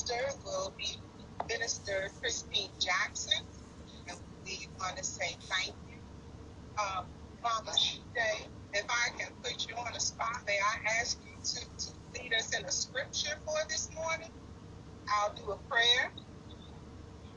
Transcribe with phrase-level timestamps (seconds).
[0.00, 0.86] minister will be
[1.50, 3.44] Minister Christine Jackson.
[4.08, 5.96] And we want to say thank you.
[6.78, 7.06] Um,
[7.42, 7.76] Mama
[8.14, 11.92] Day, if I can put you on the spot, may I ask you to, to
[12.16, 14.30] lead us in a scripture for this morning?
[15.08, 16.12] I'll do a prayer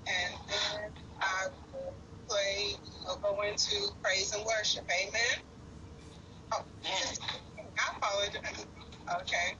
[0.07, 0.91] and then
[1.21, 1.95] I will
[2.29, 2.75] play,
[3.07, 4.85] I'll go into praise and worship.
[5.07, 5.45] Amen.
[6.53, 6.65] Oh,
[7.63, 8.67] I apologize.
[9.21, 9.57] Okay.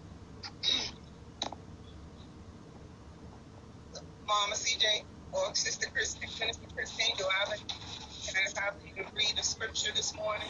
[4.28, 4.86] Mama CJ
[5.34, 9.44] or Sister Christine, Minister Christine, do I have, can I have you to read the
[9.44, 10.50] scripture this morning?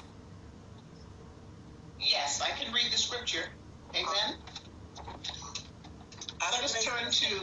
[1.99, 3.45] Yes, I can read the scripture.
[3.95, 4.37] Amen.
[6.53, 7.35] Let us turn to,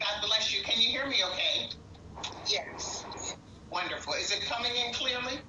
[0.00, 0.64] God bless you.
[0.64, 1.70] Can you hear me okay?
[2.46, 3.06] Yes.
[3.72, 4.14] Wonderful.
[4.20, 5.40] Is it coming in clearly?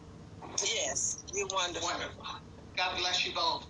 [0.64, 1.90] Yes, you're wonderful.
[1.90, 2.24] Wonderful.
[2.78, 3.68] God bless you both.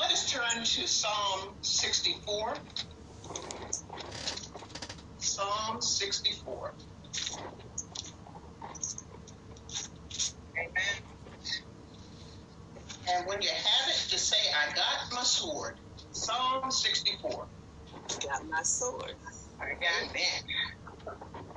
[0.00, 2.58] Let us turn to Psalm 64.
[5.18, 6.74] Psalm 64.
[10.58, 10.72] Amen.
[13.10, 15.80] And when you have it, just say, I got my sword.
[16.12, 17.30] Psalm 64.
[18.22, 19.14] Got my sword.
[19.60, 20.42] I got that.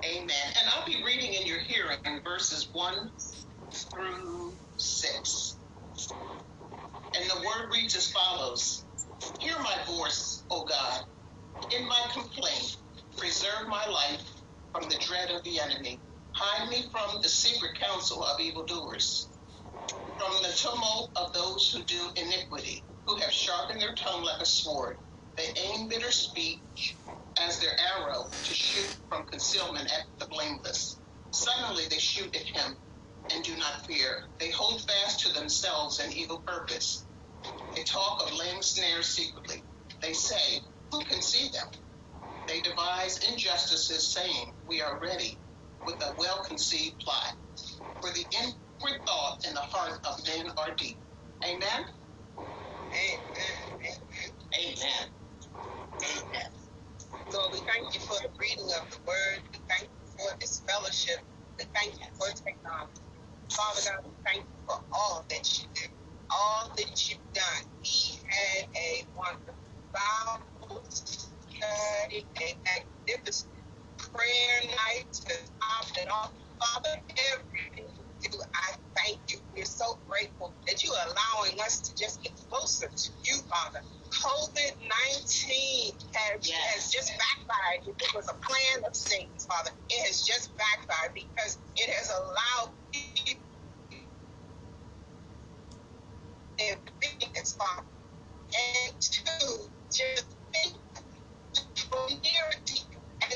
[0.05, 0.29] Amen.
[0.61, 3.11] And I'll be reading in your hearing verses 1
[3.93, 5.57] through 6.
[7.15, 8.85] And the word reads as follows
[9.39, 11.01] Hear my voice, O God,
[11.71, 12.77] in my complaint.
[13.17, 16.01] Preserve my life from the dread of the enemy.
[16.33, 19.29] Hide me from the secret counsel of evildoers,
[20.17, 24.45] from the tumult of those who do iniquity, who have sharpened their tongue like a
[24.45, 24.97] sword.
[25.37, 26.97] They aim bitter speech
[27.39, 30.99] as their arrow to shoot from concealment at the blameless.
[31.31, 32.77] Suddenly they shoot at him
[33.31, 34.21] and do not fear.
[34.39, 37.05] They hold fast to themselves an evil purpose.
[37.75, 39.63] They talk of laying snares secretly.
[40.01, 40.61] They say,
[40.91, 41.67] Who can see them?
[42.47, 45.39] They devise injustices, saying, We are ready
[45.85, 47.37] with a well conceived plot.
[48.01, 50.99] For the inward thought in the heart of men are deep.
[51.45, 51.85] Amen?
[52.93, 53.99] Amen.
[54.59, 55.07] Amen.
[56.05, 56.51] Amen.
[57.33, 59.41] Lord, we thank you for the reading of the word.
[59.53, 61.25] We thank you for this fellowship.
[61.59, 63.01] We thank you for technology.
[63.51, 65.87] Father God, we thank you for all that you do,
[66.31, 67.65] all that you've done.
[67.81, 69.57] We had a wonderful
[69.95, 73.54] Bible study, a magnificent
[74.15, 76.31] prayer night to top it off.
[76.59, 77.01] Father,
[77.35, 79.39] everything you do, I thank you.
[79.55, 83.81] We're so grateful that you are allowing us to just get closer to you, Father.
[84.11, 86.75] COVID 19 has, Yes.
[86.75, 87.87] has just backfired.
[87.87, 92.73] It was a plan of Satan's, Father, it has just backfired because it has allowed
[92.91, 93.41] people
[96.57, 97.83] their biggest Father.
[98.55, 100.77] And two, just think
[101.75, 102.81] for nearity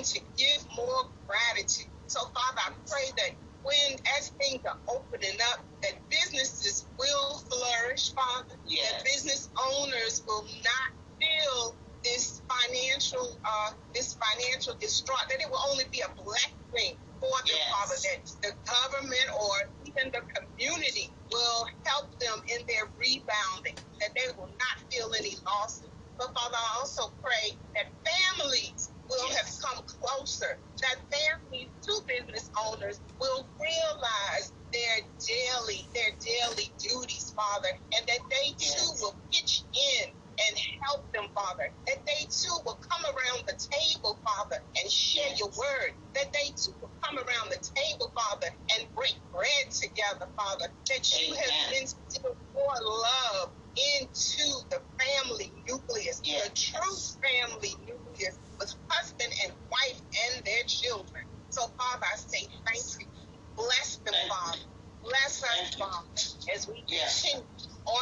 [0.03, 1.87] to give more gratitude.
[2.07, 3.31] So, Father, I pray that
[3.63, 8.55] when, as things are opening up, that businesses will flourish, Father.
[8.65, 8.91] Yes.
[8.91, 10.89] That business owners will not
[11.21, 15.25] feel this financial, uh, this financial distraught.
[15.29, 17.69] That it will only be a blessing for them, Yes.
[17.75, 17.97] Father.
[18.03, 19.55] That the government or
[19.85, 23.77] even the community will help them in their rebounding.
[24.01, 25.91] That they will not feel any losses.
[26.17, 30.59] But Father, I also pray that families will have come closer.
[30.81, 38.23] That families to business owners will realize their daily, their daily duties, Father, and that
[38.31, 40.55] they too will pitch in and
[40.87, 41.67] help them, Father.
[41.87, 45.91] That they too will come around the table, Father, and share your word.
[46.15, 48.47] That they too will come around the table, Father,
[48.77, 50.71] and break bread together, Father.
[50.89, 51.81] That you have Amen.
[51.83, 53.51] instilled more love
[53.99, 56.47] into the family nucleus, Yes.
[56.47, 60.01] the true family nucleus with husband and wife
[60.35, 61.23] and their children.
[61.49, 63.07] So, Father, I say thank you.
[63.57, 64.31] Bless them, Thank.
[64.31, 64.59] Father.
[65.03, 65.75] Bless us.
[65.75, 67.21] Father, as we Yes.
[67.23, 67.47] continue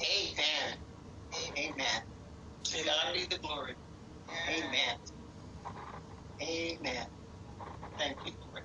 [0.00, 0.78] Amen.
[1.58, 2.02] Amen.
[2.64, 3.76] To God be the glory.
[4.48, 4.96] Amen.
[6.42, 7.06] Amen.
[7.98, 8.64] Thank you, Lord.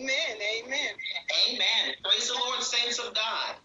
[0.00, 0.16] Amen.
[0.64, 0.92] Amen.
[1.50, 1.94] Amen.
[2.02, 3.56] Praise the Lord, saints of God.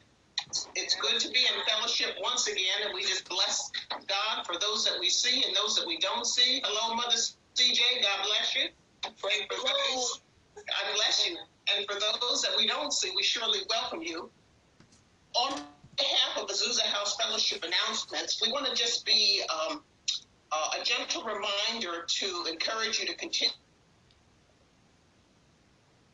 [0.75, 4.83] It's good to be in fellowship once again, and we just bless God for those
[4.83, 6.61] that we see and those that we don't see.
[6.65, 7.79] Hello, Mother CJ.
[8.01, 8.63] God bless you.
[9.17, 10.21] Pray for those.
[10.55, 11.37] God bless you.
[11.73, 14.29] And for those that we don't see, we surely welcome you.
[15.37, 15.61] On
[15.97, 19.81] behalf of Azusa House Fellowship announcements, we want to just be um,
[20.51, 23.53] uh, a gentle reminder to encourage you to continue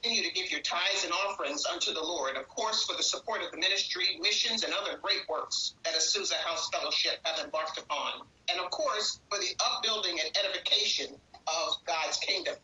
[0.02, 3.44] continue to give your tithes and offerings unto the Lord, of course, for the support
[3.44, 8.22] of the ministry, missions, and other great works that Azusa House Fellowship has embarked upon,
[8.50, 11.16] and of course, for the upbuilding and edification
[11.48, 12.56] of God's kingdom.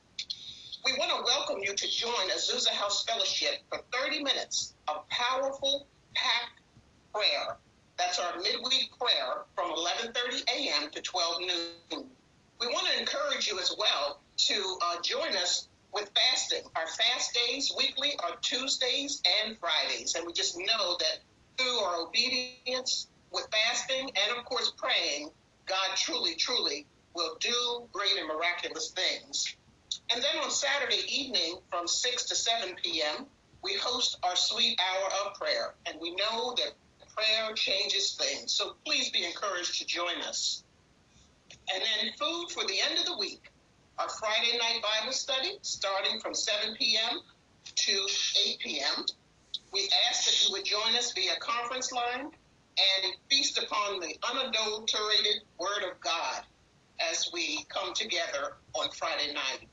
[0.86, 5.88] We want to welcome you to join Azusa House Fellowship for 30 minutes of powerful,
[6.16, 6.62] packed
[7.14, 7.58] prayer.
[8.00, 10.90] That's our midweek prayer from 11:30 a.m.
[10.92, 12.10] to 12 noon.
[12.60, 16.64] We want to encourage you as well to uh, join us with fasting.
[16.76, 20.16] Our fast days weekly are Tuesdays and Fridays.
[20.16, 21.20] And we just know that
[21.58, 25.32] through our obedience with fasting and, of course, praying,
[25.66, 29.56] God truly, truly will do great and miraculous things.
[30.14, 33.26] And then on Saturday evening from 6 to 7 p.m.,
[33.64, 35.76] we host our sweet hour of prayer.
[35.86, 36.74] And we know that
[37.16, 38.54] prayer changes things.
[38.54, 40.64] So please be encouraged to join us.
[41.74, 43.52] And then food for the end of the week
[44.00, 47.20] our Friday night Bible study starting from 7 p.m.
[47.76, 48.08] to
[48.48, 49.06] 8 p.m.
[49.74, 55.42] We ask that you would join us via conference line and feast upon the unadulterated
[55.60, 56.44] Word of God
[57.12, 59.68] as we come together on Friday night.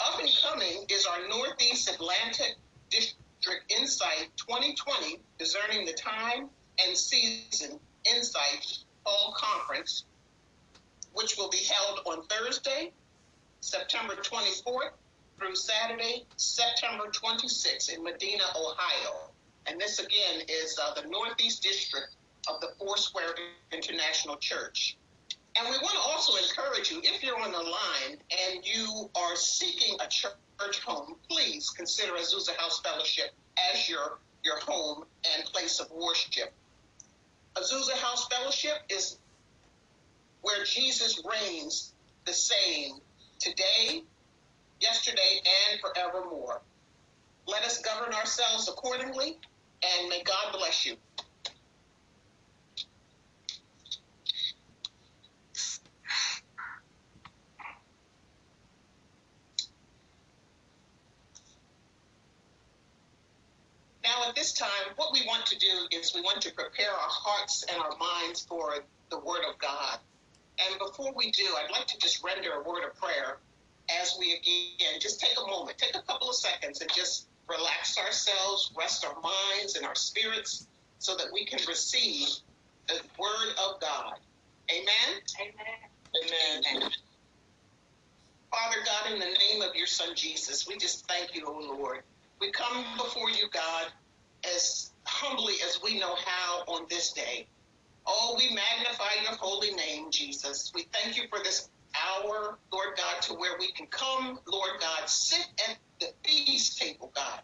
[0.00, 2.56] Up and coming is our Northeast Atlantic
[2.90, 6.50] District Insight 2020 Discerning the Time
[6.84, 10.04] and Season Insight Fall Conference,
[11.12, 12.92] which will be held on Thursday,
[13.60, 14.92] September 24th
[15.38, 19.30] through Saturday, September 26th in Medina, Ohio.
[19.66, 22.14] And this again is uh, the Northeast District
[22.48, 23.34] of the Foursquare
[23.72, 24.96] International Church.
[25.56, 29.36] And we want to also encourage you, if you're on the line and you are
[29.36, 33.30] seeking a church home, please consider Azusa House Fellowship
[33.72, 36.52] as your, your home and place of worship.
[37.56, 39.18] Azusa House Fellowship is
[40.42, 41.92] where Jesus reigns
[43.48, 44.02] today,
[44.80, 45.40] yesterday,
[45.70, 46.60] and forevermore.
[47.46, 49.38] Let us govern ourselves accordingly,
[49.82, 50.96] and may God bless you.
[64.02, 66.98] Now, at this time, what we want to do is we want to prepare our
[66.98, 68.74] hearts and our minds for
[69.10, 69.98] the Word of God.
[70.66, 73.38] And before we do, I'd like to just render a word of prayer
[74.00, 77.96] as we again just take a moment, take a couple of seconds and just relax
[77.98, 80.66] ourselves, rest our minds and our spirits
[80.98, 82.28] so that we can receive
[82.88, 84.18] the word of God.
[84.70, 85.20] Amen?
[85.40, 86.62] Amen.
[86.74, 86.90] Amen.
[88.50, 92.02] Father God, in the name of your son Jesus, we just thank you, O Lord.
[92.40, 93.86] We come before you, God,
[94.54, 97.46] as humbly as we know how on this day.
[98.10, 100.72] Oh, we magnify your holy name, Jesus.
[100.74, 105.06] We thank you for this hour, Lord God, to where we can come, Lord God,
[105.06, 107.40] sit at the feast table, God,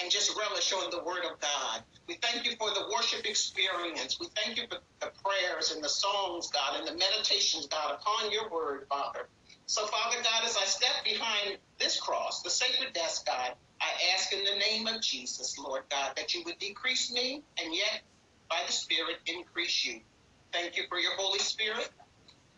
[0.00, 1.82] and just relish on the word of God.
[2.08, 4.18] We thank you for the worship experience.
[4.18, 8.32] We thank you for the prayers and the songs, God, and the meditations, God, upon
[8.32, 9.28] your word, Father.
[9.66, 14.32] So, Father God, as I step behind this cross, the sacred desk, God, I ask
[14.32, 18.02] in the name of Jesus, Lord God, that you would decrease me and yet
[18.48, 20.00] by the Spirit increase you.
[20.52, 21.90] Thank you for your Holy Spirit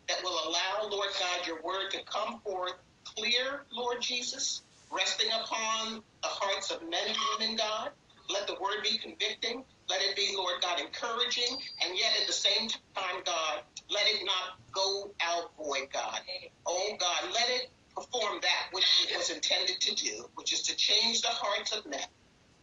[0.09, 2.75] that will allow, Lord God, your word to come forth
[3.17, 7.91] clear, Lord Jesus, resting upon the hearts of men and women, God.
[8.31, 9.65] Let the word be convicting.
[9.89, 11.57] Let it be, Lord God, encouraging.
[11.85, 16.21] And yet at the same time, God, let it not go out void, God.
[16.67, 20.77] Oh, God, let it perform that which it was intended to do, which is to
[20.77, 22.01] change the hearts of men,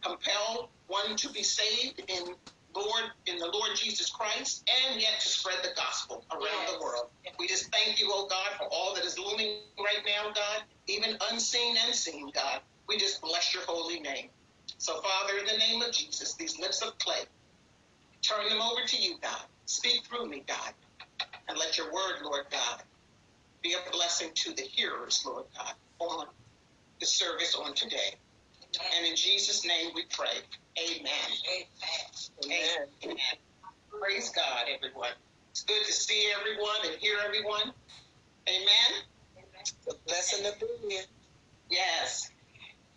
[0.02, 2.34] compel one to be saved in
[2.76, 6.72] Lord, in the Lord Jesus Christ, and yet to spread the gospel around yes.
[6.72, 7.06] the world.
[7.38, 11.16] We just thank you, oh God, for all that is looming right now, God, even
[11.30, 12.60] unseen and seen, God.
[12.88, 14.28] We just bless your holy name.
[14.78, 17.24] So, Father, in the name of Jesus, these lips of clay,
[18.22, 19.42] turn them over to you, God.
[19.66, 20.74] Speak through me, God,
[21.48, 22.82] and let your word, Lord God,
[23.62, 26.26] be a blessing to the hearers, Lord God, on
[27.00, 28.14] the service on today.
[28.96, 30.38] And in Jesus' name we pray.
[30.78, 31.10] Amen.
[32.44, 32.88] Amen.
[33.04, 33.16] Amen.
[34.00, 35.10] Praise God, everyone.
[35.50, 37.72] It's good to see everyone and hear everyone.
[38.48, 39.02] Amen.
[39.88, 41.02] A blessing be here.
[41.70, 42.30] Yes.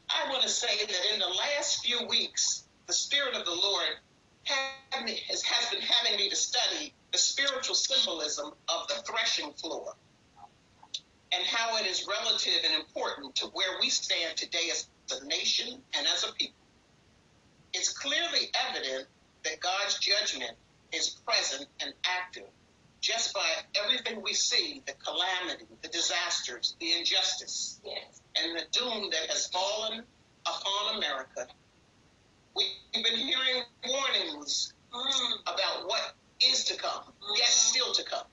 [0.09, 3.95] I want to say that in the last few weeks, the Spirit of the Lord
[4.43, 9.53] had me has, has been having me to study the spiritual symbolism of the threshing
[9.53, 9.93] floor
[11.31, 15.81] and how it is relative and important to where we stand today as a nation
[15.97, 16.55] and as a people.
[17.73, 19.07] It's clearly evident
[19.43, 20.51] that God's judgment
[20.91, 22.47] is present and active
[23.01, 23.47] just by
[23.81, 28.21] everything we see the calamity, the disasters, the injustice, Yes.
[28.35, 30.03] and the doom that has fallen
[30.45, 31.47] upon America.
[32.55, 35.41] We've been hearing warnings Mm.
[35.45, 38.25] about what is to come, yet still to come.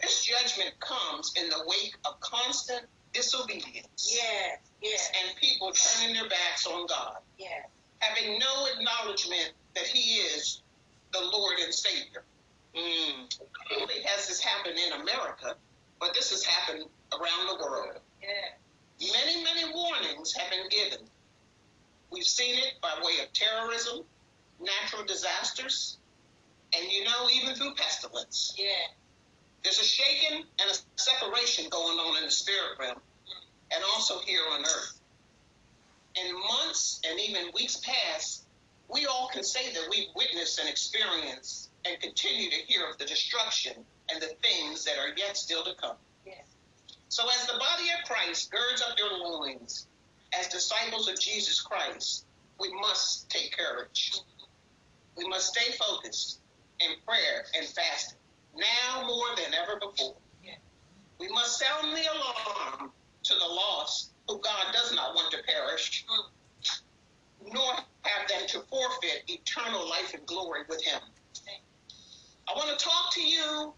[0.00, 4.58] This judgment comes in the wake of constant disobedience Yes.
[4.80, 5.10] Yes.
[5.22, 7.66] and people turning their backs on God, Yes.
[8.00, 10.62] having no acknowledgement that He is
[11.12, 12.24] the Lord and Savior.
[12.74, 13.28] Mm.
[13.78, 15.56] Only has this happened in America,
[16.00, 18.00] but this has happened around the world.
[18.20, 19.12] Yes.
[19.12, 21.06] Many, many warnings have been given.
[22.10, 24.04] We've seen it by way of terrorism,
[24.60, 25.98] natural disasters,
[26.74, 28.54] and you know, even through pestilence.
[28.56, 28.90] Yes.
[29.64, 32.98] There's a shaking and a separation going on in the spirit realm
[33.74, 35.00] and also here on earth.
[36.16, 38.44] In months and even weeks past,
[38.88, 43.06] we all can say that we've witnessed and experienced and continue to hear of the
[43.06, 43.72] destruction
[44.10, 45.96] and the things that are yet still to come.
[46.26, 46.44] Yes.
[47.08, 49.86] So, as the body of Christ girds up their loins
[50.38, 52.26] as disciples of Jesus Christ,
[52.60, 54.18] we must take courage.
[55.16, 56.40] We must stay focused
[56.80, 58.18] in prayer and fasting,
[58.54, 60.16] now more than ever before.
[61.18, 62.90] We must sound the alarm
[63.22, 66.04] to the lost who God does not want to perish,
[67.52, 71.00] nor have them to forfeit eternal life and glory with Him.
[72.48, 73.72] I want to talk to you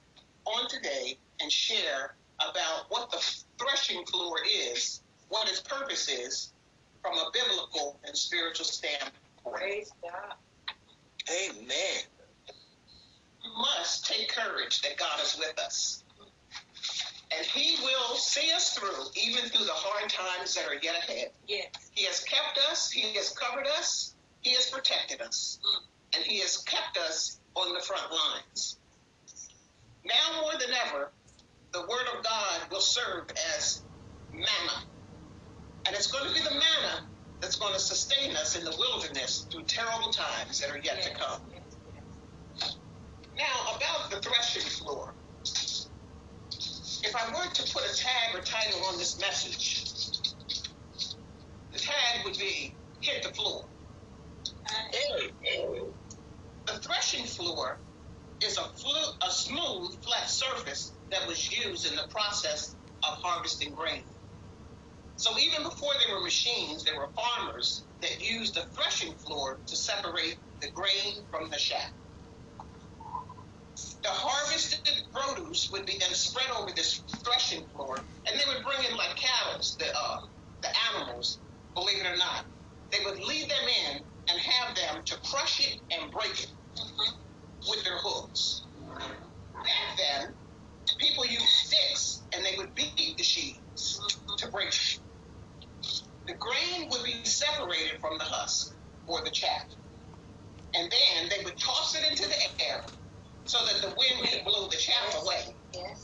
[0.47, 3.23] on today and share about what the
[3.59, 4.39] threshing floor
[4.73, 6.53] is, what its purpose is,
[7.03, 9.13] from a biblical and spiritual standpoint.
[9.53, 10.37] Praise God.
[11.31, 12.03] Amen.
[13.57, 16.03] Must take courage that God is with us.
[17.37, 21.31] And He will see us through, even through the hard times that are yet ahead.
[21.47, 21.67] Yes.
[21.93, 26.17] He has kept us, He has covered us, He has protected us, mm.
[26.17, 28.79] and He has kept us on the front lines.
[30.05, 31.11] Now more than ever,
[31.73, 33.25] the Word of God will serve
[33.57, 33.83] as
[34.33, 34.85] manna.
[35.87, 37.07] And it's going to be the manna
[37.41, 41.11] that's going to sustain us in the wilderness through terrible times that are yet to
[41.15, 41.41] come.
[43.37, 45.15] Now, about the threshing floor.
[47.05, 49.85] If I were to put a tag or title on this message,
[51.73, 53.65] the tag would be Hit the Floor.
[56.67, 57.81] The threshing floor
[58.43, 62.77] is a, flu- a smooth, flat surface that was used in the process
[63.09, 64.05] of harvesting grain.
[65.17, 69.77] So even before there were machines, there were farmers that used the threshing floor to
[69.77, 71.93] separate the grain from the chaff.
[74.05, 74.81] The harvested
[75.13, 79.17] produce would be then spread over this threshing floor, and they would bring in like
[79.17, 80.19] cattle, the uh,
[80.63, 81.41] the animals.
[81.77, 82.47] Believe it or not,
[82.93, 83.99] they would lead them in
[84.31, 86.53] and have them to crush it and break it
[87.69, 88.69] with their hooves.
[89.55, 90.35] Back then,
[91.01, 94.01] people used sticks and they would beat the sheaves
[94.39, 94.73] to break.
[96.29, 99.67] The grain would be separated from the husk or the chaff,
[100.77, 102.83] and then they would toss it into the air
[103.47, 105.57] so that the wind could blow the chaff away,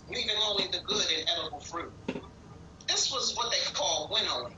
[0.09, 1.93] leaving only the good and edible fruit.
[2.89, 4.57] This was what they call winnowing.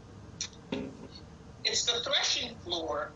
[1.64, 3.14] It's the threshing floor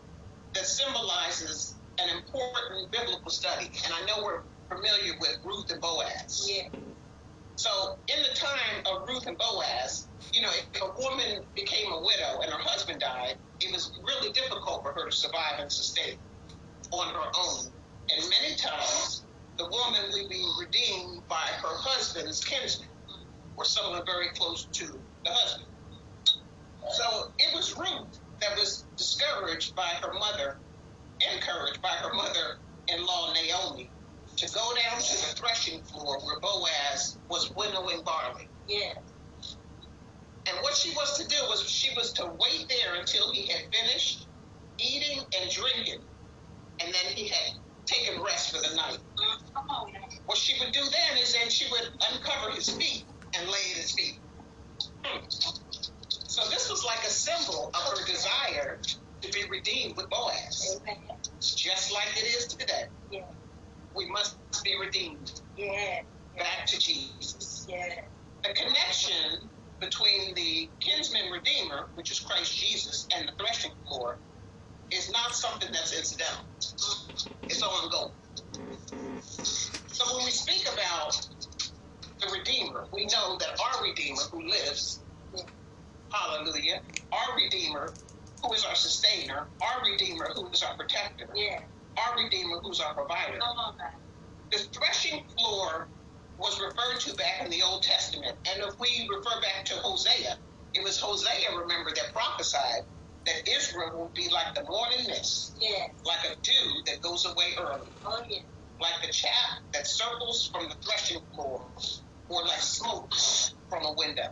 [0.53, 6.45] that symbolizes an important biblical study, and I know we're familiar with Ruth and Boaz.
[6.47, 6.69] Yes.
[7.55, 7.69] So,
[8.07, 12.41] in the time of Ruth and Boaz, you know, if a woman became a widow
[12.43, 16.17] and her husband died, it was really difficult for her to survive and sustain
[16.91, 17.65] on her own.
[18.15, 19.26] And many times,
[19.57, 22.87] the woman would be redeemed by her husband's kinsmen
[23.55, 25.67] or someone very close to the husband.
[26.93, 30.57] So, it was Ruth that was discouraged by her mother,
[31.33, 33.89] encouraged by her mother in law, Naomi,
[34.37, 38.47] to go down to the threshing floor where Boaz was winnowing barley.
[38.67, 38.97] Yes.
[40.47, 43.61] And what she was to do was she was to wait there until he had
[43.73, 44.27] finished
[44.79, 46.01] eating and drinking,
[46.79, 47.53] and then he had
[47.87, 48.99] taken rest for the night.
[50.25, 53.05] What she would do then is then she would uncover his feet
[53.37, 54.19] and lay at his feet.
[56.09, 58.79] So this was like a symbol of her desire
[59.23, 60.79] to be redeemed with Boaz,
[61.41, 62.85] just like it is today.
[63.95, 65.31] We must be redeemed
[66.37, 67.65] back to Jesus.
[68.43, 69.49] The connection
[69.81, 74.19] between the kinsman redeemer, which is Christ Jesus, and the threshing floor
[74.97, 76.45] is not something that's incidental.
[77.49, 78.13] It's ongoing.
[79.87, 81.15] So when we speak about
[82.21, 85.03] the Redeemer, we know that our Redeemer who lives,
[86.11, 86.81] hallelujah,
[87.13, 87.97] our Redeemer
[88.43, 91.61] who is our sustainer, our Redeemer who is our protector, Yeah.
[91.97, 93.39] our Redeemer who's our provider.
[94.51, 95.91] The threshing floor
[96.37, 98.37] was referred to back in the Old Testament.
[98.47, 100.39] And if we refer back to Hosea,
[100.73, 102.83] it was Hosea, remember, that prophesied
[103.27, 105.87] that Israel will be like the morning mist, Yeah.
[106.05, 108.41] like a dew that goes away early, Oh yeah.
[108.81, 111.73] like the chaff that circles from the threshing floor,
[112.29, 113.13] or like smoke
[113.69, 114.29] from a window.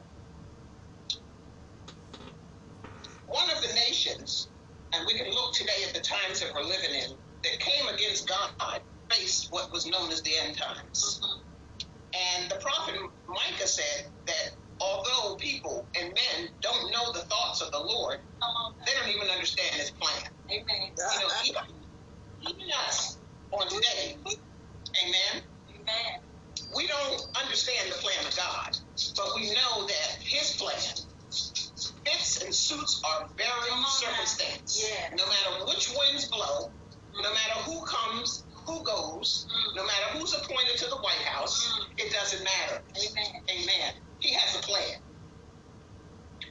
[3.28, 4.52] One of the nations,
[4.94, 8.28] and we can look today at the times that we're living in, that came against
[8.30, 11.20] God faced what was known as the end times.
[11.24, 11.44] Mhm.
[12.16, 12.96] And the prophet
[13.28, 14.50] Micah said that
[14.82, 18.86] although people and men don't know the thoughts of the Lord, Come on now.
[18.86, 20.32] they don't even understand his plan.
[20.52, 20.92] Amen.
[20.96, 21.64] You know, even,
[22.50, 23.20] even us
[23.52, 24.18] on today,
[25.04, 26.14] amen, Amen.
[26.76, 28.78] we don't understand the plan of God,
[29.18, 30.78] but we know that his plan
[32.06, 34.80] fits and suits our very circumstance.
[34.82, 35.16] Yeah.
[35.18, 36.72] No matter which winds blow,
[37.22, 39.76] no matter who comes, who goes, Mm.
[39.78, 41.88] no matter who's appointed to the White House, Mm.
[41.98, 42.84] it doesn't matter.
[42.98, 43.44] Amen.
[43.52, 43.94] Amen.
[44.20, 44.98] He has a plan.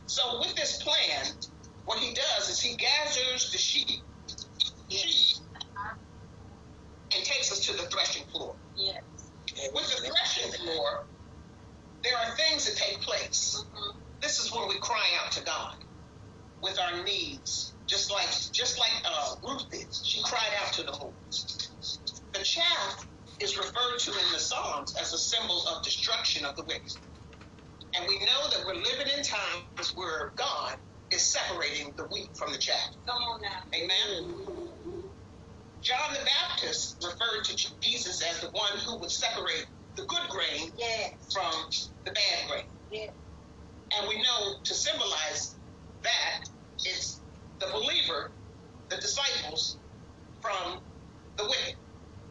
[0.07, 1.27] So with this plan,
[1.87, 3.88] what he does is he gathers the sheep,
[4.90, 5.37] sheep
[7.16, 8.57] and takes us to the threshing floor.
[8.77, 9.03] Yes.
[9.74, 10.87] With the threshing floor,
[12.05, 13.57] there are things that take place.
[13.57, 13.92] Mhm.
[14.22, 15.77] This is when we cry out to God
[16.62, 19.94] with our needs, just like just like uh, Ruth did.
[19.94, 21.14] She cried out to the Lord.
[22.35, 23.07] The chaff
[23.40, 27.03] is referred to in the Psalms as a symbol of destruction of the wicked.
[27.96, 30.76] And we know that we're living in times where God
[31.12, 32.76] is separating the wheat from the chaff.
[33.07, 33.78] Come on now.
[33.80, 34.37] Amen.
[35.83, 40.72] John the Baptist referred to Jesus as the one who would separate the good grain
[40.76, 41.12] Yes.
[41.33, 41.52] from
[42.07, 42.64] the bad grain.
[42.90, 43.11] Yes.
[43.96, 45.57] And we know to symbolize
[46.04, 46.40] that
[46.85, 47.22] it's
[47.61, 48.33] the believer,
[48.90, 49.78] the disciples,
[50.42, 50.80] from
[51.38, 51.76] the wicked.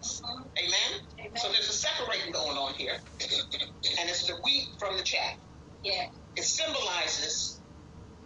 [0.03, 0.51] Mhm.
[0.59, 1.01] Amen?
[1.19, 1.37] Amen.
[1.37, 2.97] So there's a separating going on here.
[3.21, 5.37] and it's the wheat from the chaff.
[5.83, 6.07] Yeah.
[6.35, 7.61] It symbolizes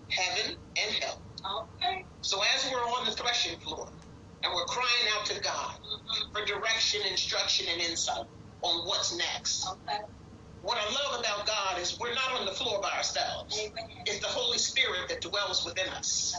[0.09, 1.23] heaven and hell.
[1.45, 2.05] Okay.
[2.21, 3.91] So as we're on the threshing floor
[4.43, 6.31] and we're crying out to God Mhm.
[6.33, 8.25] for direction, instruction, and insight
[8.63, 9.99] on what's next, Okay.
[10.61, 13.57] what I love about God is we're not on the floor by ourselves.
[13.57, 13.89] Amen.
[14.05, 16.33] It's the Holy Spirit that dwells within us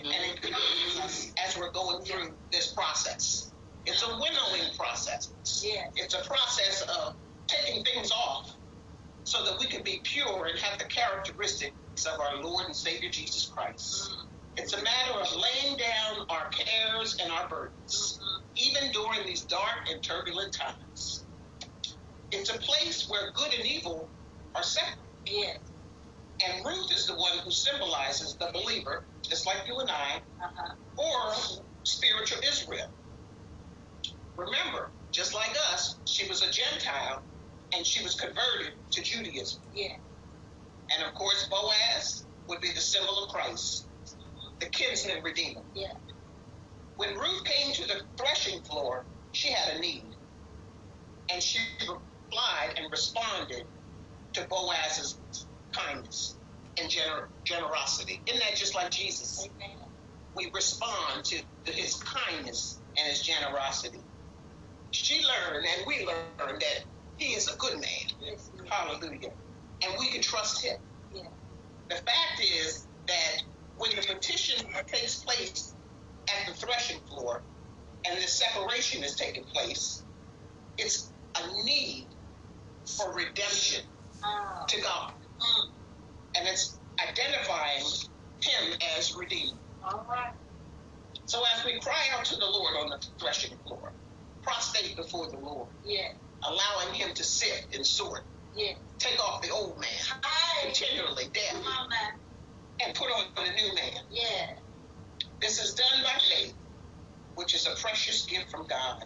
[0.00, 3.52] and encourages us as we're going through this process.
[3.86, 5.30] It's a winnowing process.
[5.62, 5.92] Yes.
[5.96, 7.16] It's a process of
[7.48, 8.56] taking things off
[9.24, 11.74] so that we can be pure and have the characteristics
[12.06, 13.94] of our Lord and Savior Jesus Christ.
[13.94, 14.28] Mhm.
[14.56, 18.42] It's a matter of laying down our cares and our burdens, Mhm.
[18.56, 21.26] even during these dark and turbulent times.
[22.30, 24.12] It's a place where good and evil
[24.54, 24.98] are separate.
[25.26, 25.58] Yes.
[26.42, 30.76] And Ruth is the one who symbolizes the believer, just like you and I, Uh-huh.
[30.96, 32.92] or spiritual Israel.
[34.36, 37.26] Remember, just like us, she was a Gentile
[37.74, 39.60] and she was converted to Judaism.
[39.74, 39.88] Yeah.
[40.96, 43.88] And of course, Boaz would be the symbol of Christ,
[44.60, 45.62] the kinsman redeemer.
[45.74, 45.92] Yeah.
[46.96, 50.04] When Ruth came to the threshing floor, she had a need.
[51.32, 53.64] And she replied and responded
[54.34, 55.18] to Boaz's
[55.72, 56.36] kindness
[56.78, 58.20] and gener- generosity.
[58.26, 59.48] Isn't that just like Jesus?
[59.56, 59.88] Amen.
[60.36, 64.00] we respond to, to his kindness and his generosity.
[64.90, 66.84] She learned and we learned that
[67.16, 68.06] he is a good man.
[68.20, 68.50] Yes.
[68.70, 69.30] Hallelujah.
[69.84, 70.76] And we can trust him.
[71.12, 71.22] Yeah.
[71.90, 73.42] The fact is that
[73.76, 75.76] when the petition takes place
[76.30, 77.44] at the threshing floor
[78.08, 80.04] and the separation is taking place,
[80.78, 82.08] it's a need
[82.98, 83.82] for redemption
[84.24, 84.64] Ah.
[84.68, 85.12] to God.
[85.40, 85.68] Mm.
[86.38, 87.84] And it's identifying
[88.42, 89.58] him as Redeemer.
[89.84, 90.34] All right.
[91.26, 93.94] So as we cry out to the Lord on the threshing floor,
[94.42, 96.08] prostrate before the Lord, Yeah.
[96.48, 98.74] Allowing him to sift and sort, Yeah.
[98.98, 99.90] take off the old man
[100.24, 100.62] Hey.
[100.66, 102.10] continually, death, Come on now.
[102.86, 103.94] and put on the new man.
[104.10, 104.58] Yeah.
[105.40, 106.56] This is done by faith,
[107.34, 109.04] which is a precious gift from God.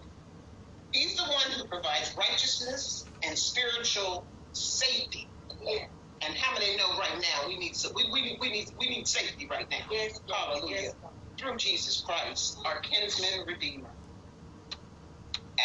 [0.93, 5.33] He's the one who provides righteousness and spiritual safety.
[5.61, 5.87] Yeah.
[6.23, 9.07] And how many know right now we need so we, we, we need we need
[9.07, 10.19] safety right now Yes.
[10.29, 10.77] Hallelujah.
[10.83, 10.95] Yes.
[11.41, 13.95] Through Jesus Christ, our kinsman redeemer.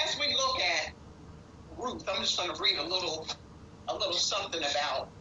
[0.06, 0.94] As we look at
[1.78, 3.28] Ruth, I'm just going to read a little
[3.90, 5.12] a little something about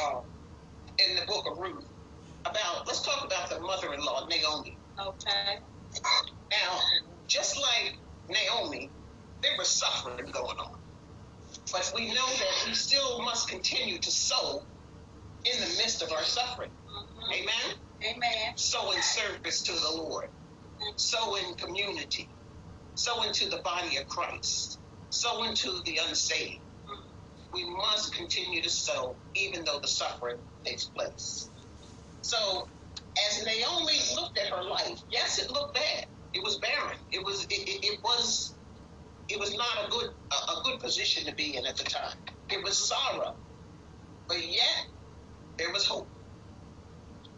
[0.00, 0.20] uh,
[1.08, 1.86] in the book of Ruth
[2.46, 4.78] about let's talk about the mother-in-law Naomi.
[5.00, 5.60] Okay.
[6.50, 6.78] Now,
[7.28, 7.94] just like
[8.28, 8.92] Naomi,
[9.42, 10.78] there was suffering going on.
[11.72, 14.62] But we know that we still must continue to sow
[15.44, 16.70] in the midst of our suffering.
[16.88, 17.34] Mhm.
[17.34, 17.76] Amen?
[18.04, 18.56] Amen.
[18.56, 20.30] Sow in service to the Lord,
[20.96, 22.30] sow in community,
[22.94, 26.60] sow into the body of Christ, sow into the unsaved.
[27.52, 31.50] We must continue to sow even though the suffering takes place.
[32.20, 32.68] So,
[33.30, 36.06] as Naomi looked at her life, yes, it looked bad.
[36.34, 36.96] It was barren.
[37.10, 38.54] It was it, it, was
[39.28, 42.16] it was not a good a, a good position to be in at the time.
[42.50, 43.36] It was sorrow,
[44.28, 44.86] but yet
[45.58, 46.10] there was hope.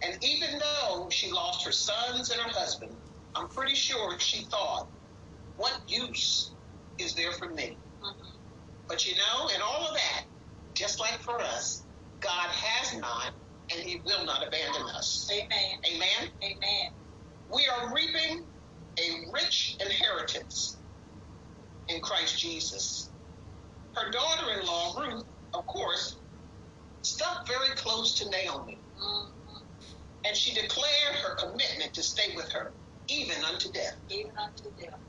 [0.03, 2.97] And even though she lost her sons and her husband,
[3.37, 4.89] I'm pretty sure she thought,
[5.57, 6.53] "What use
[7.03, 8.15] is there for me?" Mhm.
[8.89, 10.27] But you know, in all of that,
[10.77, 11.87] just like for us,
[12.21, 13.35] God has not
[13.73, 15.29] and He will not abandon us.
[15.33, 15.81] Amen.
[15.93, 16.33] Amen.
[16.45, 16.91] Amen.
[17.49, 18.49] We are reaping
[19.01, 20.81] a rich inheritance
[21.89, 23.13] in Christ Jesus.
[23.97, 26.19] Her daughter in law, Ruth, of course,
[27.03, 29.33] stuck very close to Naomi, Mhm.
[30.25, 32.77] and she declared her commitment to stay with her,
[33.09, 34.03] even unto death.
[34.09, 35.01] Even unto death.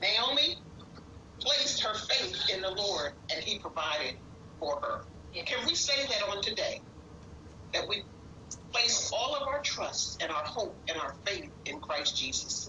[0.00, 0.62] Naomi
[1.42, 4.16] placed her faith in the Lord, and He provided
[4.60, 5.00] for her.
[5.46, 6.82] Can we say that on today?
[7.74, 8.04] That we
[8.74, 12.68] place all of our trust and our hope and our faith in Christ Jesus.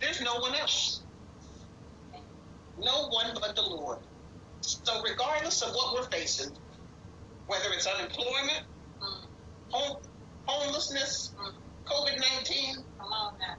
[0.00, 1.04] There's no one else.
[2.78, 4.00] No one but the Lord.
[4.60, 6.56] So regardless of what we're facing,
[7.46, 8.62] whether it's unemployment,
[9.02, 9.30] Mhm.
[9.72, 9.96] home,
[10.46, 11.34] homelessness.
[11.86, 13.56] COVID-19, Come on now.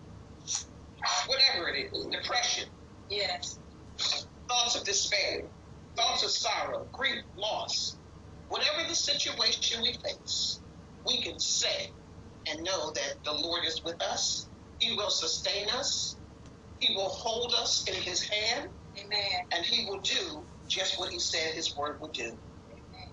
[1.28, 2.70] whatever it is, depression,
[3.10, 3.60] Yes.
[4.50, 5.44] thoughts of despair,
[5.98, 7.98] thoughts of sorrow, grief, loss,
[8.50, 10.62] whatever the situation we face,
[11.06, 11.94] we can say
[12.50, 14.50] and know that the Lord is with us.
[14.80, 16.18] He will sustain us.
[16.80, 18.70] He will hold us in his hand,
[19.00, 19.20] Amen.
[19.56, 22.24] and he will do just what he said his word would do.
[22.72, 23.10] Amen.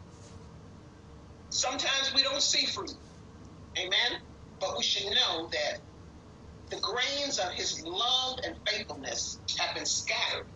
[1.50, 2.90] Sometimes we don't see fruit.
[3.78, 4.20] Amen.
[4.61, 5.80] But we should know that
[6.70, 10.46] the grains of his love and faithfulness have been scattered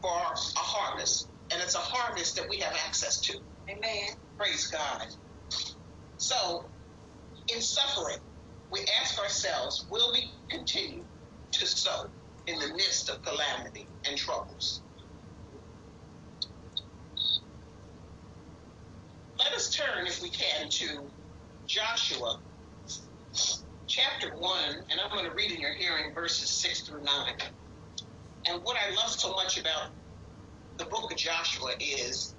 [0.00, 1.30] for a harvest.
[1.52, 3.34] And it's a harvest that we have access to.
[3.68, 4.16] Amen.
[4.38, 5.06] Praise God.
[6.16, 6.70] So,
[7.54, 8.18] in suffering,
[8.70, 11.04] we ask ourselves, will we continue
[11.52, 12.06] to sow
[12.46, 14.82] in the midst of calamity and troubles?
[19.38, 21.10] Let us turn, if we can, to
[21.66, 22.40] Joshua
[23.90, 27.12] chapter 1, and I'm going to read in your hearing verses 6 through 9.
[28.46, 29.90] And what I love so much about
[30.78, 32.36] the book of Joshua is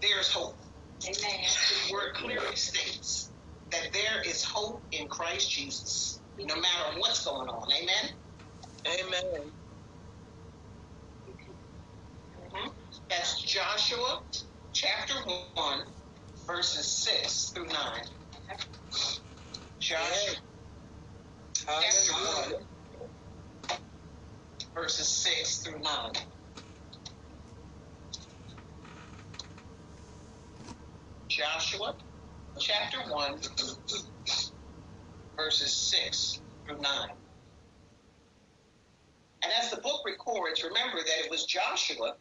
[0.00, 0.58] there's hope.
[1.04, 1.40] Amen.
[1.86, 3.32] The word clearly states
[3.70, 7.68] that there is hope in Christ Jesus, no matter what's going on.
[7.82, 8.16] Amen?
[8.88, 9.52] Amen.
[12.38, 12.74] Mhm.
[13.10, 14.22] That's Joshua
[14.72, 15.14] chapter
[15.56, 15.94] 1,
[16.46, 18.04] verses 6 through 9.
[19.78, 20.53] Joshua chapter
[21.66, 22.58] Hallelujah.
[23.70, 23.78] 1,
[24.76, 26.12] verses 6 through 9.
[31.30, 31.94] Joshua
[32.60, 33.40] chapter 1,
[35.38, 36.92] verses 6 through 9.
[39.44, 42.14] And as the book records, remember that it was Joshua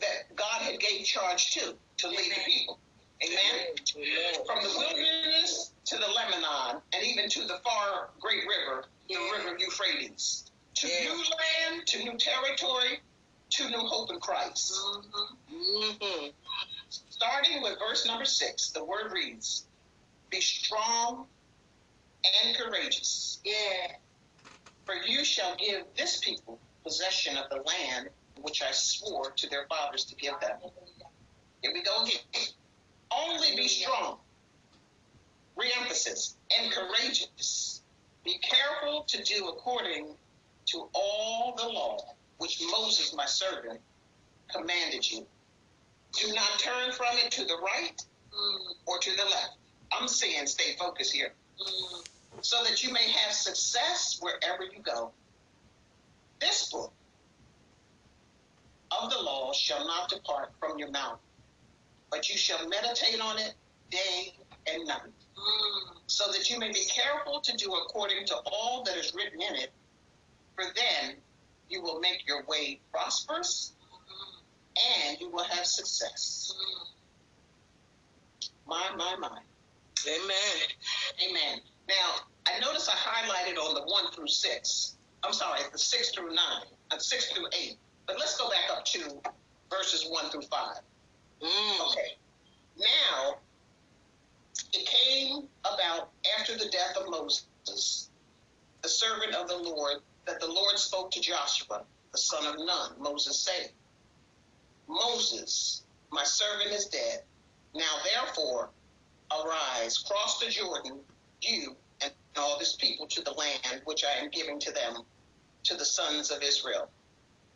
[0.00, 2.80] that God had gave charge to, to lead the people.
[3.22, 3.74] Amen?
[3.96, 4.34] Amen.
[4.46, 9.30] From the wilderness to the Lebanon, and even to the far great river, the Yeah.
[9.32, 10.44] river Euphrates.
[10.76, 11.04] To Yeah.
[11.04, 13.02] new land, to new territory,
[13.50, 14.72] to new hope in Christ.
[14.72, 15.38] Mhm.
[15.48, 16.34] Mhm.
[17.10, 19.66] Starting with verse number six, the word reads,
[20.30, 21.28] Be strong
[22.22, 23.96] and courageous, Yeah.
[24.86, 29.66] for you shall give this people possession of the land which I swore to their
[29.66, 30.60] fathers to give them.
[31.62, 32.20] Here we go again.
[33.16, 34.18] Only be strong.
[35.56, 37.82] Reemphasis and courageous.
[38.24, 40.14] Be careful to do according
[40.66, 41.98] to all the law
[42.38, 43.80] which Moses, my servant,
[44.54, 45.26] commanded you.
[46.12, 48.02] Do not turn from it to the right
[48.86, 49.56] or to the left.
[49.92, 51.32] I'm saying stay focused here.
[52.42, 55.10] So that you may have success wherever you go.
[56.40, 56.92] This book
[58.90, 61.18] of the law shall not depart from your mouth,
[62.10, 63.54] but you shall meditate on it
[63.90, 64.34] day
[64.66, 65.00] and night,
[66.06, 69.54] so that you may be careful to do according to all that is written in
[69.56, 69.70] it.
[70.54, 71.16] For then
[71.68, 73.72] you will make your way prosperous
[75.08, 76.52] and you will have success.
[78.66, 79.38] My, my, my.
[80.06, 81.28] Amen.
[81.28, 81.60] Amen.
[81.88, 84.96] Now, I notice I highlighted on the one through six.
[85.22, 87.76] I'm sorry, the six through nine, uh, six through eight.
[88.06, 89.20] But let's go back up to
[89.70, 90.80] verses one through five.
[91.42, 91.90] Mm.
[91.90, 92.16] Okay.
[92.76, 93.36] Now,
[94.72, 98.10] it came about after the death of Moses,
[98.82, 102.92] the servant of the Lord, that the Lord spoke to Joshua, the son of Nun,
[102.98, 103.70] Moses saying,
[104.88, 107.22] Moses, my servant is dead.
[107.74, 108.70] Now therefore,
[109.30, 111.00] arise, cross the Jordan,
[111.42, 115.02] you and all this people to the land which I am giving to them,
[115.64, 116.90] to the sons of Israel.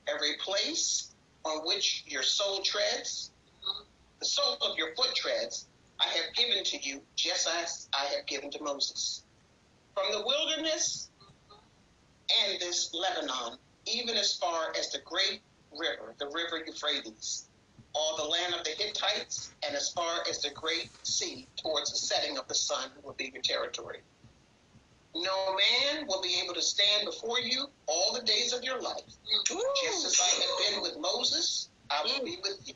[0.07, 3.33] Every place on which your soul treads,
[4.20, 5.66] the sole of your foot treads,
[6.00, 9.22] I have given to you, just as I have given to Moses.
[9.94, 11.11] From the wilderness
[12.42, 15.40] and this Lebanon, even as far as the great
[15.72, 17.46] river, the river Euphrates,
[17.94, 21.98] all the land of the Hittites, and as far as the great sea towards the
[21.98, 24.00] setting of the sun will be your territory.
[25.14, 29.05] No man will be able to stand before you all the days of your life.
[29.46, 32.42] Just as I have been with Moses, I will be mm.
[32.42, 32.74] with you.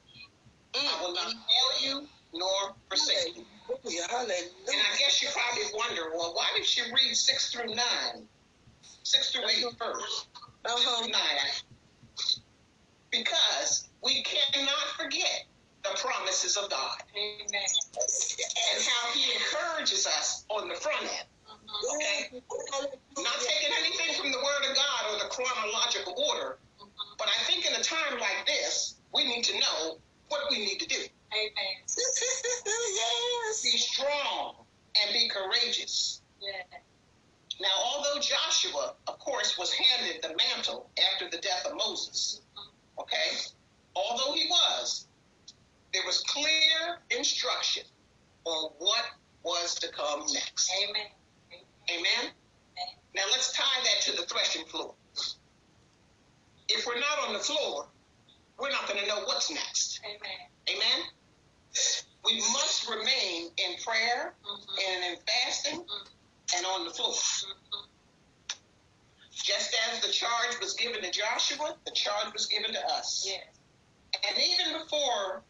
[0.79, 0.99] Mm.
[0.99, 3.45] I will not fail you nor forsake you.
[4.09, 4.49] Hallelujah.
[4.67, 8.27] And I guess you probably wonder, well, why did she read six through nine?
[9.03, 9.93] Six through eight uh-huh.
[9.95, 10.27] first.
[10.65, 11.07] Uh-huh.
[11.07, 11.53] Nine.
[13.11, 15.45] Because we cannot forget
[15.83, 17.49] the promises of God Amen.
[17.51, 21.29] and how He encourages us on the front end.
[21.49, 21.97] Uh-huh.
[21.97, 22.43] Okay?
[23.17, 27.15] Not taking anything from the Word of God or the chronological order, uh-huh.
[27.19, 30.79] but I think in a time like this, we need to know what we need
[30.81, 31.01] to do.
[31.33, 31.77] Amen.
[31.87, 33.63] yes.
[33.63, 34.55] Be strong
[35.03, 36.23] and be courageous.
[36.41, 36.79] Yeah.
[37.61, 43.01] Now, although Joshua, of course, was handed the mantle after the death of Moses, mm-hmm.
[43.01, 43.37] okay,
[43.97, 45.09] although he was,
[45.93, 47.83] there was clear instruction
[48.45, 49.05] on what
[49.43, 50.71] was to come next.
[50.83, 51.07] Amen.
[51.91, 52.33] Amen?
[53.15, 54.95] Now, let's tie that to the threshing floor.
[56.69, 57.89] If we're not on the floor,
[58.59, 60.01] we're not going to know what's next.
[60.05, 60.49] Amen.
[60.69, 61.07] Amen?
[62.25, 64.79] We must remain in prayer Mhm.
[64.89, 65.87] and in fasting
[66.57, 67.15] and on the floor.
[67.15, 67.89] Mhm.
[69.33, 73.25] Just as the charge was given to Joshua, the charge was given to us.
[73.25, 73.47] Yes.
[74.29, 75.45] And even before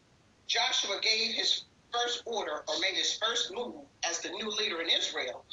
[0.47, 4.89] Joshua gave his first order or made his first move as the new leader in
[4.89, 5.45] Israel,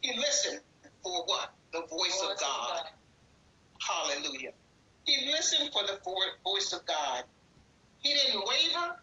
[0.00, 0.60] he listened
[1.02, 1.54] for what?
[1.72, 2.90] The voice of God.
[3.80, 4.52] Hallelujah.
[5.04, 5.98] He listened for the
[6.44, 7.24] voice of God.
[7.98, 8.96] He didn't waver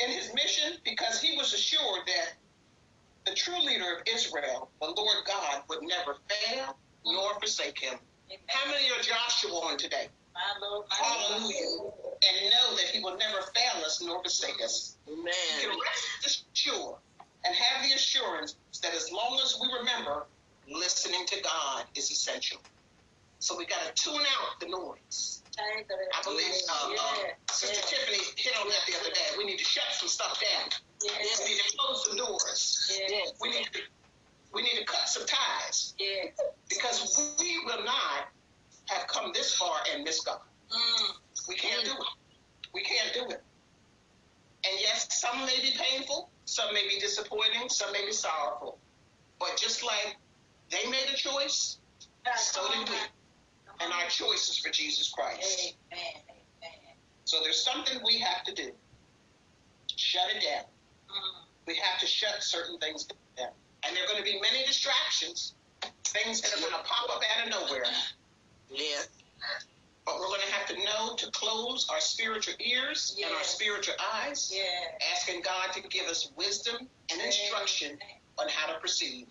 [0.00, 2.34] in his mission because he was assured that
[3.26, 7.98] the true leader of Israel, the Lord God, would never fail nor forsake him.
[8.28, 8.38] Amen.
[8.48, 10.08] How many are Joshua on today?
[10.34, 11.32] My Lord, my Lord.
[11.32, 11.92] Hallelujah.
[12.28, 14.96] And know that he will never fail us nor forsake us.
[15.06, 15.32] You Amen.
[15.60, 16.96] can rest assured
[17.44, 20.26] and have the assurance that as long as we remember,
[20.68, 22.58] listening to God is essential.
[23.46, 25.44] So we got to tune out the noise.
[25.56, 27.52] I believe uh, uh.
[27.52, 29.38] Sister Tiffany hit on that the other day.
[29.38, 30.68] We need to shut some stuff down.
[31.00, 31.44] Yes.
[31.44, 33.00] We need to close some doors.
[33.08, 33.34] Yes.
[33.40, 33.78] We need to
[34.52, 36.34] we need to cut some ties Yes.
[36.68, 38.26] because we will not
[38.86, 40.40] have come this far and miss God.
[40.72, 41.12] Mm.
[41.48, 42.06] We can't do it.
[42.74, 43.44] We can't do it.
[44.64, 48.80] And yes, some may be painful, some may be disappointing, some may be sorrowful.
[49.38, 50.16] But just like
[50.68, 51.78] they made a choice,
[52.36, 52.96] so did we.
[53.80, 55.74] And our choice is for Jesus Christ.
[55.92, 56.02] Amen.
[56.62, 56.96] Amen.
[57.24, 58.70] So there's something we have to do.
[59.96, 60.64] Shut it down.
[61.10, 61.44] Mm.
[61.66, 63.04] We have to shut certain things
[63.36, 63.48] down.
[63.84, 65.54] And there are going to be many distractions,
[66.04, 67.84] things that are going to pop up out of nowhere.
[68.70, 69.08] Yes.
[70.04, 73.94] But we're going to have to know to close our spiritual ears and our spiritual
[74.14, 74.62] eyes, Yeah.
[75.14, 77.98] asking God to give us wisdom and instruction
[78.38, 79.26] on how to proceed.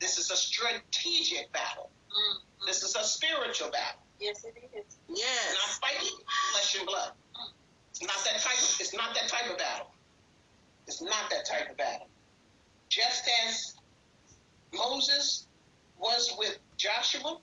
[0.00, 1.90] This is a strategic battle.
[2.10, 2.38] Mm.
[2.66, 4.00] This is a spiritual battle.
[4.20, 4.96] Yes, it is.
[5.08, 5.54] We're Yes.
[5.54, 6.16] not fighting
[6.52, 7.12] flesh and blood.
[7.90, 9.90] It's not that type of, it's not that type of battle.
[10.86, 12.08] It's not that type of battle.
[12.88, 13.74] Just as
[14.72, 15.46] Moses
[15.98, 17.38] was with Joshua,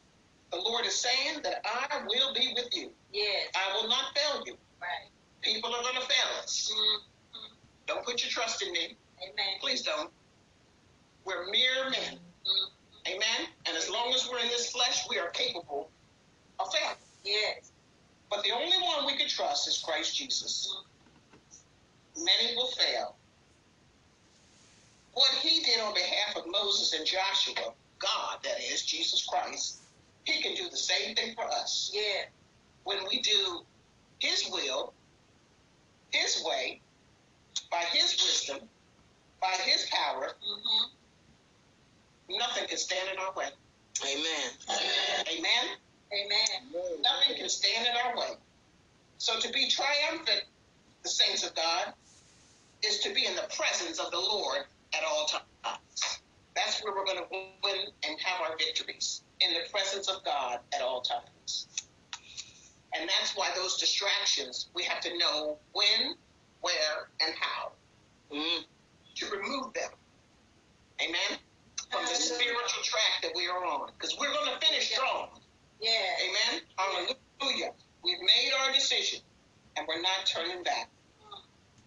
[0.51, 2.91] the Lord is saying that I will be with you.
[3.11, 3.47] Yes.
[3.55, 4.57] I will not fail you.
[4.81, 5.09] Right.
[5.41, 6.71] People are going to fail us.
[6.73, 7.01] Mm.
[7.87, 8.95] Don't put your trust in me.
[9.21, 9.59] Amen.
[9.59, 10.09] Please don't.
[11.25, 12.19] We're mere men.
[12.45, 13.11] Mm.
[13.13, 13.47] Amen?
[13.69, 15.91] And as long as we're in this flesh, we are capable
[16.59, 16.95] of failing.
[17.23, 17.71] Yes.
[18.31, 20.75] But the only one we can trust is Christ Jesus.
[22.17, 23.15] Many will fail.
[25.13, 29.81] What he did on behalf of Moses and Joshua, God, that is, Jesus Christ,
[30.23, 31.91] he can do the same thing for us.
[31.93, 32.25] Yeah.
[32.85, 33.61] When we do
[34.17, 34.93] his will,
[36.11, 36.81] his way,
[37.71, 38.67] by his wisdom,
[39.39, 40.98] by his power, Mm-hmm.
[42.29, 43.47] Nothing can stand in our way.
[44.03, 44.49] Amen.
[44.69, 45.77] Amen.
[46.13, 47.01] Amen.
[47.01, 48.35] Nothing can stand in our way.
[49.17, 50.43] So to be triumphant,
[51.03, 51.93] the saints of God,
[52.85, 54.59] is to be in the presence of the Lord
[54.93, 56.21] at all times.
[56.55, 57.27] That's where we're going to
[57.63, 61.67] win and have our victories in the presence of God at all times.
[62.97, 66.15] And that's why those distractions, we have to know when,
[66.61, 67.71] where, and how
[68.31, 68.63] Mm.
[69.15, 69.89] to remove them.
[71.01, 71.39] Amen?
[71.91, 73.89] From the spiritual track that we are on.
[73.97, 75.29] Because we're going to finish strong.
[75.81, 75.91] Yeah.
[76.21, 76.61] Amen?
[76.77, 77.71] Hallelujah.
[78.03, 79.19] We've made our decision
[79.75, 80.89] and we're not turning back.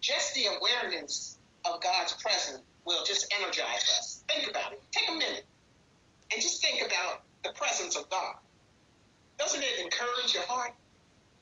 [0.01, 4.23] Just the awareness of God's presence will just energize us.
[4.27, 4.81] Think about it.
[4.91, 5.45] Take a minute
[6.33, 8.35] and just think about the presence of God.
[9.37, 10.73] Doesn't it encourage your heart?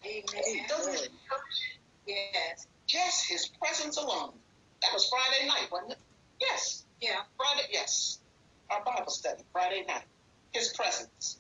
[0.06, 0.66] Amen.
[0.68, 1.58] Doesn't it encourage
[2.06, 2.16] you?
[2.34, 2.68] Yes.
[2.88, 4.34] Just his presence alone.
[4.82, 5.98] That was Friday night, wasn't it?
[6.40, 6.86] Yes.
[7.02, 7.22] Yeah.
[7.38, 8.20] Friday, yes.
[8.72, 10.04] Our Bible study, Friday night.
[10.54, 11.40] His presence.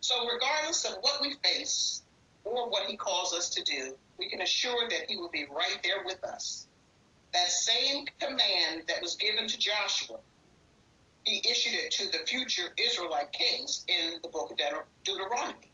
[0.00, 2.02] So, regardless of what we face
[2.44, 5.78] or what he calls us to do, we can assure that he will be right
[5.82, 6.66] there with us.
[7.32, 10.18] That same command that was given to Joshua,
[11.24, 15.70] he issued it to the future Israelite kings in the book of Deut- Deuteronomy.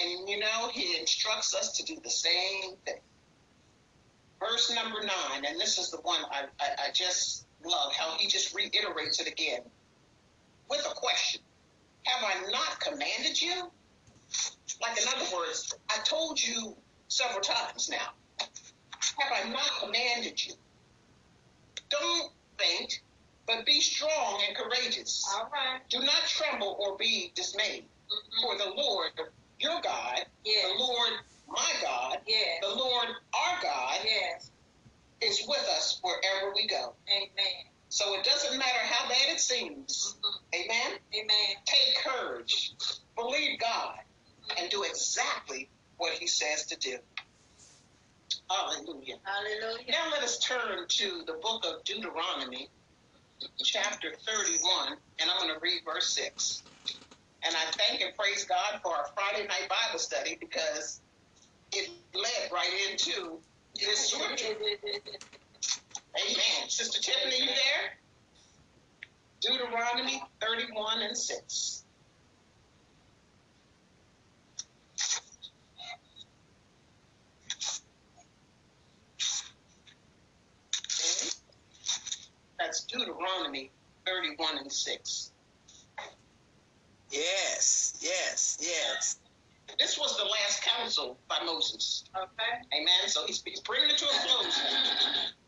[0.00, 3.00] And, you know, he instructs us to do the same thing
[4.42, 8.26] verse number nine, and this is the one I, I, I just love how he
[8.26, 9.60] just reiterates it again
[10.68, 11.40] with a question
[12.04, 13.70] Have I not commanded you?
[14.80, 16.76] Like, in other words, I told you
[17.08, 18.12] several times now.
[19.18, 20.54] Have I not commanded you?
[21.90, 23.00] Don't faint,
[23.46, 25.24] but be strong and courageous.
[25.34, 25.80] All right.
[25.90, 28.42] Do not tremble or be dismayed, Mhm.
[28.42, 29.12] for the Lord
[29.58, 30.66] your God, Yes.
[30.72, 31.12] the Lord
[31.46, 32.60] my God, Yes.
[32.62, 34.50] the Lord our God, Yes.
[35.22, 36.94] Is with us wherever we go.
[37.08, 37.64] Amen.
[37.88, 40.16] So it doesn't matter how bad it seems.
[40.22, 40.40] Mhm.
[40.54, 41.00] Amen.
[41.14, 41.56] Amen.
[41.66, 42.72] Take courage,
[43.16, 43.98] believe God,
[44.58, 46.98] and do exactly what He says to do.
[48.50, 49.16] Hallelujah.
[49.24, 49.90] Hallelujah.
[49.90, 52.70] Now let us turn to the book of Deuteronomy,
[53.64, 56.64] chapter 31, and I'm going to read verse 6.
[57.44, 61.00] And I thank and praise God for our Friday night Bible study because
[61.72, 63.42] it led right into
[63.78, 64.54] this scripture.
[66.14, 66.68] Amen.
[66.68, 67.98] Sister Tiffany, you there?
[69.40, 71.84] Deuteronomy 31 and 6.
[82.58, 83.70] That's Deuteronomy
[84.06, 85.32] 31 and 6.
[87.10, 89.18] Yes, yes, yes.
[89.78, 92.04] This was the last counsel by Moses.
[92.16, 92.78] Okay.
[92.80, 93.08] Amen.
[93.08, 94.60] So he's, he's bringing it to a close.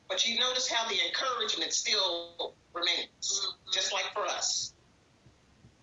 [0.09, 4.75] But you notice how the encouragement still remains, just like for us.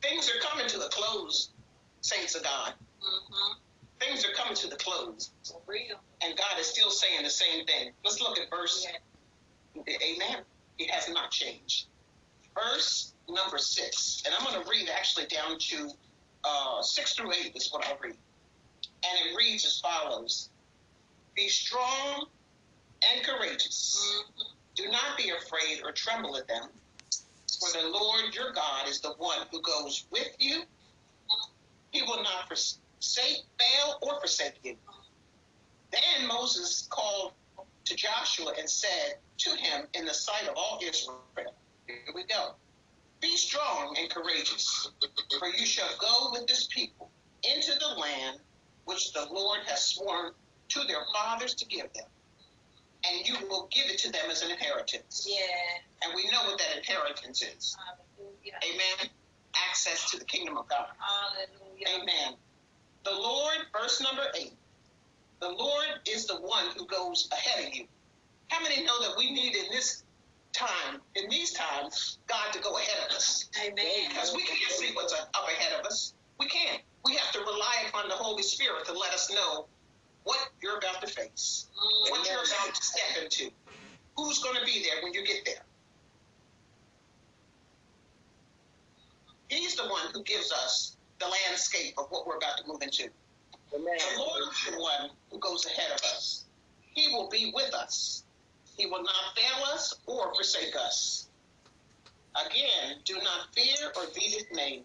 [0.01, 1.49] Things are coming to a close,
[2.01, 2.73] saints of God.
[3.01, 3.53] Mm-hmm.
[3.99, 5.99] Things are coming to the close, For real.
[6.23, 7.91] and God is still saying the same thing.
[8.03, 8.85] Let's look at verse.
[8.87, 9.93] Yeah.
[10.03, 10.43] Amen.
[10.79, 11.85] It has not changed.
[12.55, 15.91] Verse number six, and I'm going to read actually down to
[16.43, 18.15] uh, six through eight is what I'll read,
[19.03, 20.49] and it reads as follows:
[21.35, 22.27] Be strong
[23.11, 24.23] and courageous.
[24.75, 26.69] Do not be afraid or tremble at them,
[27.59, 30.63] for the Lord your God is the one who goes with you.
[31.91, 34.77] He will not forsake, fail, or forsake you.
[35.91, 37.33] Then Moses called
[37.85, 42.55] to Joshua and said to him in the sight of all Israel, Here we go.
[43.21, 44.89] Be strong and courageous,
[45.37, 47.11] for you shall go with this people
[47.43, 48.39] into the land
[48.91, 50.31] which the Lord has sworn
[50.69, 52.05] to their fathers to give them
[53.09, 55.27] and you will give it to them as an inheritance.
[55.29, 55.45] Yeah.
[56.03, 57.75] And we know what that inheritance is.
[57.77, 58.59] Hallelujah.
[58.63, 59.09] Amen.
[59.69, 60.87] Access to the kingdom of God.
[60.97, 62.01] Hallelujah.
[62.01, 62.35] Amen.
[63.03, 64.53] The Lord, verse number eight,
[65.39, 67.85] the Lord is the one who goes ahead of you.
[68.49, 70.03] How many know that we need in this
[70.53, 73.49] time, in these times, God to go ahead of us?
[73.65, 74.09] Amen.
[74.09, 76.13] Because we can't see what's up ahead of us.
[76.39, 76.81] We can't.
[77.05, 79.65] We have to rely upon the Holy Spirit to let us know
[80.23, 81.67] what you're about to face,
[82.09, 83.49] what you're about to step into,
[84.15, 85.63] who's going to be there when you get there.
[89.49, 93.09] He's the one who gives us the landscape of what we're about to move into.
[93.73, 93.97] Amen.
[94.13, 96.45] The Lord is the one who goes ahead of us.
[96.93, 98.23] He will be with us.
[98.77, 101.27] He will not fail us or forsake us.
[102.35, 104.83] Again, do not fear or be dismayed.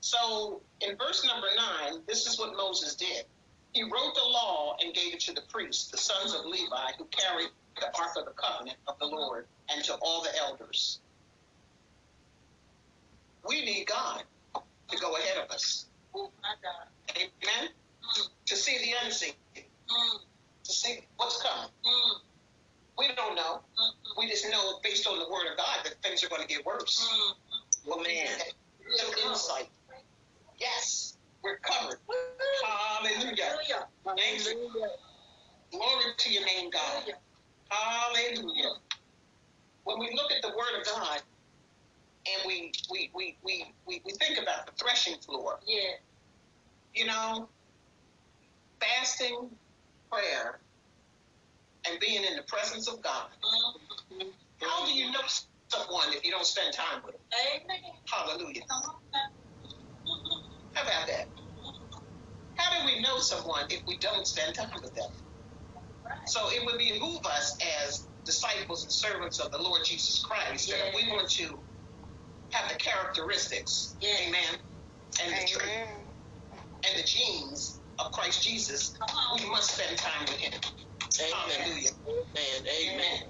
[0.00, 3.24] So, in verse number nine, this is what Moses did.
[3.72, 7.04] He wrote the law and gave it to the priests, the sons of Levi, who
[7.06, 10.98] carried the ark of the covenant of the Lord, and to all the elders.
[13.48, 14.22] we need God
[14.54, 15.86] to go ahead of us.
[16.14, 16.30] Oh.
[17.16, 17.68] Amen.
[17.70, 20.18] Mm, To see the unseen, mm,
[20.64, 21.70] to see what's coming.
[21.86, 22.14] mm,
[22.98, 23.60] We don't know.
[24.18, 26.64] We just know based on the word of God that things are going to get
[26.66, 27.08] worse.
[27.08, 27.32] mm.
[27.86, 28.28] Well, man,
[28.96, 29.68] little insight.
[30.60, 31.98] Yes, we're covered.
[32.64, 33.58] Hallelujah.
[34.04, 34.88] Hallelujah.
[35.72, 37.04] Glory to your name, God.
[37.70, 38.70] Hallelujah.
[39.84, 41.22] When we look at the word of God
[42.26, 45.80] and we we we we, we, we think about the threshing floor, Yeah.
[46.94, 47.48] you know,
[48.80, 49.48] fasting,
[50.10, 50.60] prayer,
[51.88, 53.28] and being in the presence of God.
[54.12, 54.28] Mm.
[54.60, 55.20] How do you know
[55.68, 57.22] someone if you don't spend time with them?
[57.64, 57.92] Amen.
[58.06, 58.62] Hallelujah.
[58.68, 58.99] Now.
[60.80, 61.26] How about that?
[62.56, 65.04] How do we know someone if we don't spend time with them?
[66.04, 66.14] Right.
[66.28, 67.56] So it would behoove us
[67.86, 71.64] as disciples and servants of the Lord Jesus Christ that if we want to
[72.52, 74.16] have the characteristics, Yeah.
[74.28, 74.60] amen,
[75.24, 75.70] and the truth
[76.88, 78.92] and the genes of Christ Jesus,
[79.36, 80.60] we must spend time with him.
[81.20, 81.32] Amen.
[81.60, 81.90] Hallelujah.
[82.36, 82.66] Amen.
[82.82, 83.20] Amen.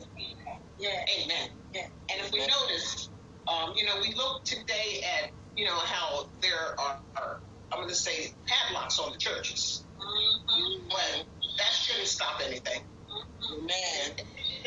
[0.79, 0.91] Yeah.
[1.25, 1.49] Amen.
[1.75, 1.83] Yeah.
[2.13, 3.11] And if we notice,
[3.49, 7.41] um, you know, we look today at, you know, how there are, are
[7.71, 9.85] I'm going to say, padlocks on the churches.
[10.01, 10.89] Mhm.
[10.89, 11.27] But
[11.59, 12.81] that shouldn't stop anything.
[12.81, 13.59] Mhm.
[13.59, 14.17] Amen.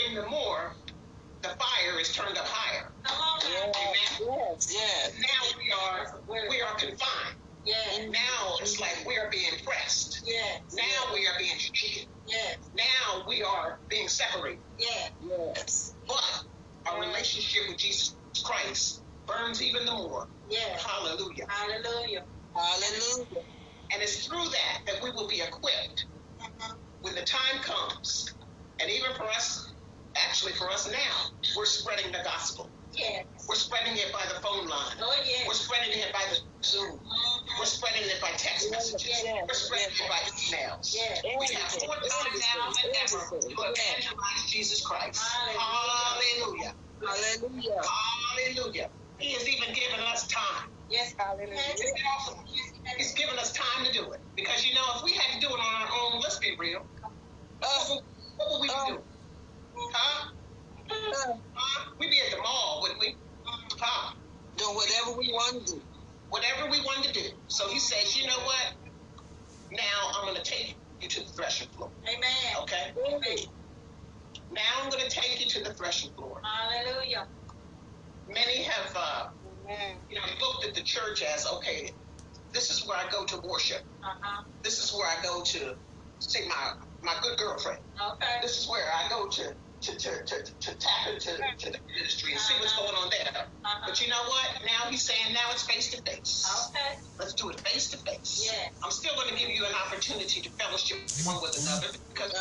[0.06, 0.76] And the more,
[1.42, 2.92] the fire is turned up higher.
[3.04, 3.72] Come on now.
[3.82, 4.22] Yes.
[4.22, 4.68] Yes.
[4.72, 5.14] Yes.
[5.18, 7.38] Now we are we are confined.
[7.66, 8.06] Yeah.
[8.10, 10.22] Now it's like we are being pressed.
[10.28, 10.60] Yeah.
[10.74, 12.08] Now we are being shaken.
[12.28, 12.56] Yeah.
[12.76, 14.62] Now we are being separated.
[14.78, 15.10] Yeah.
[15.20, 15.96] Yes.
[16.08, 16.46] But
[16.92, 18.16] our relationship with Jesus
[18.46, 20.28] Christ burns even the more.
[20.54, 20.78] Yeah.
[20.80, 21.46] Hallelujah.
[21.50, 22.26] Hallelujah.
[22.56, 23.44] Hallelujah.
[23.94, 26.08] And it's through that that we will be equipped
[26.42, 26.80] Mhm.
[27.02, 28.26] when the time comes.
[28.82, 29.74] And even for us,
[30.18, 31.16] actually for us now,
[31.58, 32.74] we're spreading the gospel.
[32.92, 33.26] Yes.
[33.50, 34.98] We're spreading it by the phone line.
[35.02, 35.48] Oh, yeah.
[35.48, 37.02] We're spreading it by the Zoom.
[37.60, 37.68] We're Mhm.
[37.68, 39.24] spreading it by text messages.
[39.24, 39.44] Yeah.
[39.48, 40.94] We're spreading it by emails.
[40.94, 41.22] Yeah.
[41.40, 45.22] We have more time now than ever to evangelize Jesus Christ.
[45.24, 46.76] Hallelujah.
[47.02, 47.84] Hallelujah.
[48.38, 48.92] Hallelujah.
[49.24, 50.68] He has even given us time.
[50.90, 51.16] Yes.
[51.18, 51.56] Hallelujah.
[52.20, 52.44] Awesome?
[52.98, 54.20] He's given us time to do it.
[54.36, 56.86] Because you know, if we had to do it on our own, let's be real.
[57.60, 58.04] What would,
[58.36, 59.00] what would we be doing?
[59.00, 60.30] Uh, huh?
[60.92, 61.92] Uh, huh?
[62.02, 63.16] We'd be at the mall, wouldn't we?
[63.80, 64.14] Huh?
[64.58, 65.82] Do whatever we want to do.
[66.28, 67.30] Whatever we wanted to do.
[67.48, 68.74] So he says, you know what?
[69.72, 71.92] Now I'm going to take you to the threshing floor.
[72.04, 72.64] Amen.
[72.64, 72.92] Okay?
[73.08, 73.38] Amen.
[74.52, 76.42] Now I'm going to take you to the threshing floor.
[76.44, 77.28] Hallelujah.
[78.28, 79.28] Many have, uh,
[80.10, 81.92] you know, looked at the church as, okay,
[82.52, 83.82] this is where I go to worship.
[84.04, 84.44] Uh-huh.
[84.62, 85.76] This is where I go to
[86.20, 87.80] see my, my good girlfriend.
[88.00, 88.40] Okay.
[88.42, 92.32] This is where I go to, to, to, to, to tap into to the ministry
[92.32, 93.46] and see what's going on there.
[93.66, 93.86] Uh-huh.
[93.86, 94.62] But you know what?
[94.66, 96.46] Now he's saying now it's face to face.
[96.70, 97.00] Okay.
[97.20, 98.50] Let's do it face to face.
[98.52, 98.70] Yeah.
[98.84, 102.34] I'm still going to give you an opportunity to fellowship one with another because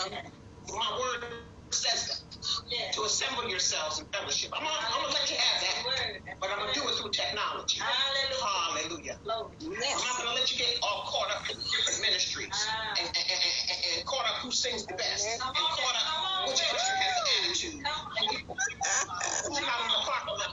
[0.68, 1.24] my word
[1.70, 2.21] says that.
[2.70, 2.90] Yeah.
[2.98, 4.50] To assemble yourselves in fellowship.
[4.56, 6.18] I'm going to let you have that, Word.
[6.40, 7.78] but I'm going to do it through technology.
[7.78, 9.14] Hallelujah.
[9.14, 9.16] Hallelujah.
[9.22, 9.54] Glory.
[9.62, 12.98] I'm not going to let you get all caught up in different ministries Ah.
[12.98, 16.96] and, and, and, and, caught up who sings the best and caught up which usher
[16.98, 17.78] has the attitude.
[17.78, 20.52] Who's not in the parking lot?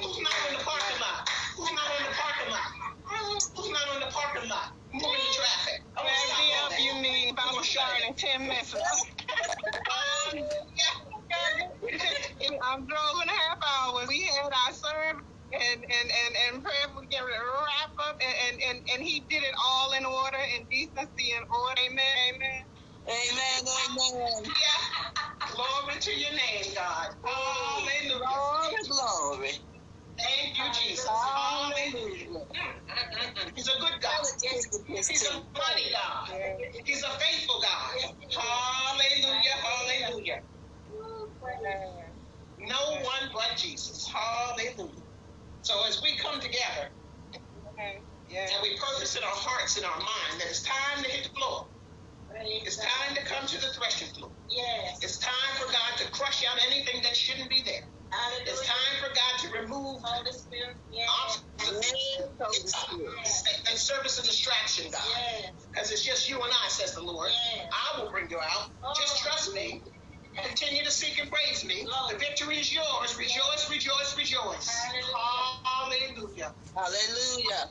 [0.00, 1.28] Who's not in the parking lot?
[1.56, 2.68] Who's not in the parking lot?
[3.56, 4.68] Who's not in the parking lot?
[4.92, 5.78] Moving the traffic.
[5.98, 8.74] I'm all you mean about to start in 10 minutes.
[10.34, 11.07] it.
[11.32, 14.06] I'm um, drove in a half hour.
[14.08, 15.16] We had our serve
[15.52, 19.02] and, and, and, and prayer we get ready to wrap up and, and, and, and
[19.04, 21.82] he did it all in order, in decency and order.
[21.90, 22.40] Amen.
[22.40, 22.64] Amen.
[23.08, 23.62] Amen.
[23.98, 24.44] Amen.
[24.44, 25.52] Yeah.
[25.52, 27.10] Glory to your name, God.
[27.24, 28.20] Hallelujah.
[28.20, 29.50] Glory, glory.
[30.18, 31.08] Thank you, Jesus.
[31.08, 32.46] Hallelujah.
[33.54, 34.24] He's a good God.
[34.86, 36.40] He's a mighty God.
[36.86, 38.14] He's a faithful God.
[38.32, 39.42] Hallelujah.
[39.42, 39.77] Hallelujah.
[42.58, 44.08] No one but Jesus.
[44.08, 45.02] Hallelujah.
[45.62, 46.90] So as we come together
[48.28, 48.46] Yeah.
[48.52, 51.30] and we purpose in our hearts and our mind that it's time to hit the
[51.30, 51.68] floor.
[52.66, 54.32] It's time to come to the threshing floor.
[54.50, 54.98] Yes.
[55.02, 57.88] It's time for God to crush out anything that shouldn't be there.
[58.10, 58.52] Hallelujah.
[58.52, 60.76] It's time for God to remove Holy Spirit.
[60.90, 61.08] Yes.
[61.26, 63.14] obstacles Yes, Spirit.
[63.70, 65.02] and service and distraction, God.
[65.16, 65.66] Yes.
[65.72, 67.30] Because it's just you and I, says the Lord.
[67.56, 67.66] Yes.
[67.72, 68.70] I will bring you out.
[68.96, 69.28] Just oh.
[69.28, 69.82] trust me.
[70.44, 71.86] Continue to seek and praise me.
[72.10, 73.16] The victory is yours.
[73.18, 74.68] Rejoice, rejoice, rejoice.
[75.64, 76.54] Hallelujah.
[76.76, 77.62] Hallelujah.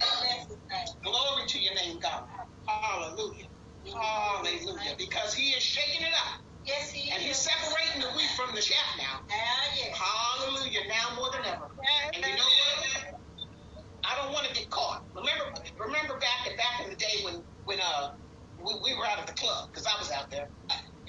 [0.00, 0.88] Bless his name.
[1.04, 2.24] Glory to your name, God.
[2.66, 3.48] Hallelujah.
[3.86, 4.94] Hallelujah.
[4.98, 6.40] Because he is shaking it up.
[6.66, 7.14] Yes, he is.
[7.14, 9.16] And he's separating the wheat from the chaff now.
[9.30, 9.96] Ah, yes.
[9.98, 10.80] Hallelujah.
[10.88, 11.68] Now more than ever.
[12.14, 13.04] And you know what?
[14.04, 15.04] I don't want to get caught.
[15.14, 15.44] Remember,
[15.78, 18.08] remember back and back in the day when when uh
[18.58, 20.48] we, we were out at the club because I was out there,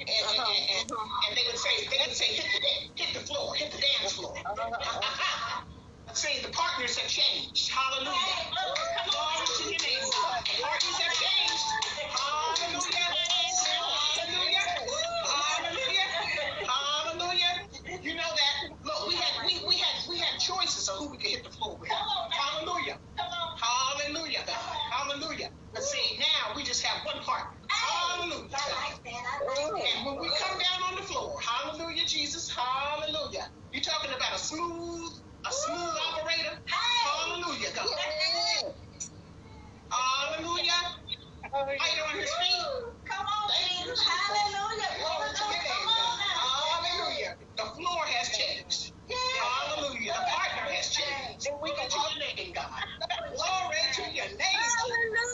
[0.01, 2.61] and, and, and, and, and they would say they would say hit the
[3.03, 4.33] hit the floor, hit the dance floor.
[6.13, 7.71] See, the partners have changed.
[7.71, 8.15] Hallelujah.
[9.07, 10.05] Glory to your name.
[10.09, 11.67] The partners have changed.
[12.11, 13.09] Hallelujah.
[15.29, 16.09] Hallelujah.
[16.67, 18.01] Hallelujah.
[18.03, 18.55] You know that.
[18.83, 21.51] Look, we had we, we had we had choices of who we could hit the
[21.51, 21.89] floor with.
[21.91, 22.99] Hallelujah.
[23.59, 24.43] Hallelujah.
[24.47, 24.57] God.
[24.91, 25.49] Hallelujah.
[25.73, 27.51] But see, now we just have one partner.
[27.69, 28.49] Hallelujah.
[29.97, 33.47] And when we come down on the floor, hallelujah, Jesus, hallelujah.
[33.73, 35.11] You're talking about a smooth,
[35.47, 36.55] a smooth operator.
[36.67, 37.87] Hallelujah, God.
[39.91, 40.81] Hallelujah.
[41.53, 42.67] Light on his feet.
[43.09, 43.99] Come on, Jesus.
[44.05, 44.91] Hallelujah.
[44.99, 45.89] Glory to your name,
[46.43, 47.33] Hallelujah.
[47.57, 48.90] The floor has changed.
[49.11, 50.13] Hallelujah.
[50.13, 51.47] The partner has changed.
[51.49, 52.83] Glory to your name, God.
[53.35, 54.61] Glory to your name.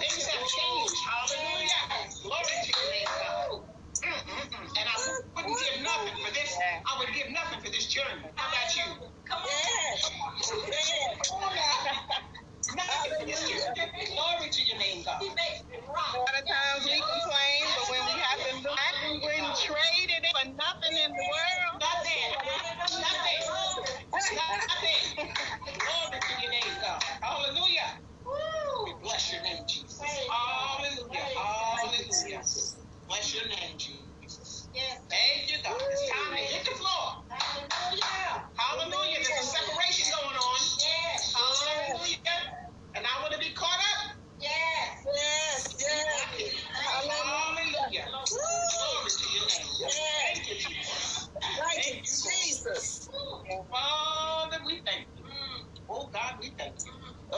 [0.00, 0.96] Things have changed.
[1.02, 1.82] Hallelujah.
[2.22, 3.50] Glory to your name, God.
[3.98, 4.68] Mm-mm-mm.
[4.78, 4.96] And I
[5.36, 6.52] wouldn't give nothing for this.
[6.86, 8.30] I would give nothing for this journey.
[8.36, 8.88] How about you?
[9.26, 9.98] Come on.
[12.76, 13.66] Nothing for this journey.
[14.14, 15.18] Glory to your name, God.
[15.20, 16.27] He makes me rock.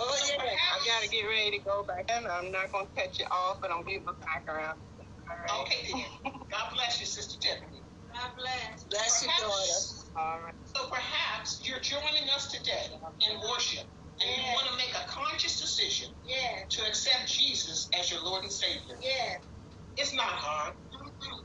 [0.01, 0.43] Oh, yeah.
[0.43, 2.27] I gotta get ready to go back in.
[2.27, 4.81] I'm not gonna cut you off, but I'm gonna be the background.
[5.29, 5.61] All right.
[5.67, 6.33] Okay, then.
[6.51, 7.85] God bless you, Sister Tiffany.
[8.15, 8.85] God bless.
[8.91, 9.81] Bless your daughter.
[10.17, 10.55] All right.
[10.65, 12.89] so perhaps you're joining us today
[13.31, 13.87] in worship
[14.21, 16.69] and you want to make a conscious decision Yes.
[16.77, 18.97] to accept Jesus as your Lord and Savior.
[19.03, 19.45] Yes.
[19.97, 20.75] It's not hard.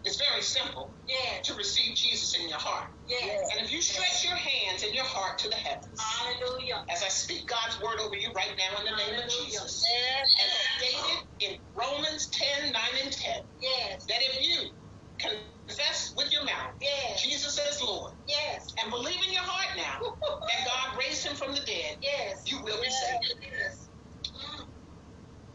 [0.04, 1.48] It's very simple Yes.
[1.48, 2.88] to receive Jesus in your heart.
[3.08, 3.42] Yes.
[3.56, 6.86] And if you stretch your hands and your heart to the heavens, Hallelujah.
[6.94, 10.28] as I speak God's word over you right now in the name of Jesus, Yes.
[10.46, 14.06] as stated in Romans 10 9 and 10, Yes.
[14.08, 14.72] that if you
[15.20, 17.22] confess with your mouth Yes.
[17.22, 18.66] Jesus as Lord Yes.
[18.82, 20.00] and believe in your heart now
[20.50, 22.44] that God raised him from the dead, Yes.
[22.48, 23.02] you will be Yes.
[23.02, 23.34] saved.
[23.42, 23.90] Yes.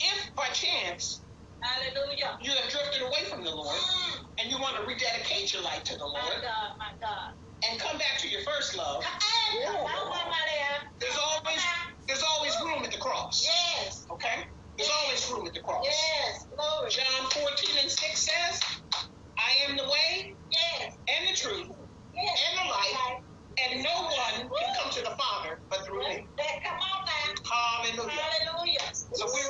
[0.00, 1.22] If by chance
[1.62, 2.32] Hallelujah.
[2.42, 4.18] you have drifted away from the Lord Mm.
[4.40, 6.24] and you want to rededicate your life to the Lord.
[6.24, 6.70] My God.
[6.80, 7.30] My God.
[7.68, 10.72] and come back to your first love, Hey, come on, Maria.
[11.00, 11.62] there's always
[12.08, 13.42] there's always room at the cross.
[13.44, 14.06] Yes.
[14.12, 14.44] Okay?
[14.78, 15.84] There's always room at the cross.
[15.84, 16.46] Yes.
[16.50, 16.90] Glory.
[16.90, 18.60] John 14 and 6 says,
[19.38, 20.94] I am the way Yes.
[21.16, 21.68] and the truth
[22.14, 22.38] Yes.
[22.50, 23.02] and the life,
[23.64, 26.28] and no one can come to the Father but through me.
[26.64, 27.34] Come on now.
[27.50, 28.10] Hallelujah.
[28.22, 28.88] Hallelujah.
[28.94, 29.49] So we're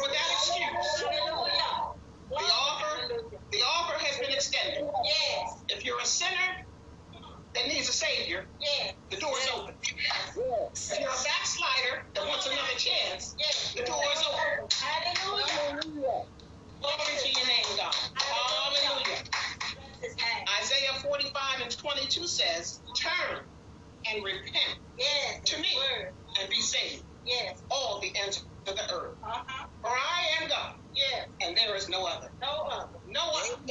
[24.13, 25.41] and repent Yes.
[25.47, 26.13] to me Word.
[26.41, 27.63] and be saved, Yes.
[27.71, 29.19] all the ends of the earth.
[29.25, 29.67] Uh-huh.
[29.83, 31.29] For I am God, Yes.
[31.43, 32.31] and there is no other.
[32.43, 32.99] No other.
[33.07, 33.65] No other.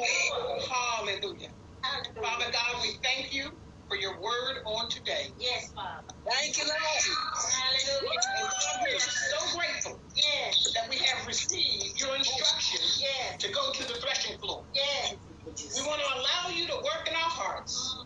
[0.70, 1.50] Hallelujah.
[1.84, 2.24] Hallelujah.
[2.24, 3.52] Father God, we thank you
[3.90, 5.34] for your word on today.
[5.38, 6.14] Yes, Father.
[6.30, 6.80] Thank you, Lord.
[6.80, 8.10] Hallelujah.
[8.40, 10.56] And God, we are so grateful Yes.
[10.76, 13.38] that we have received your instruction Yes.
[13.42, 14.66] to go to the threshing floor.
[14.74, 15.18] Yes.
[15.46, 16.39] We want to allow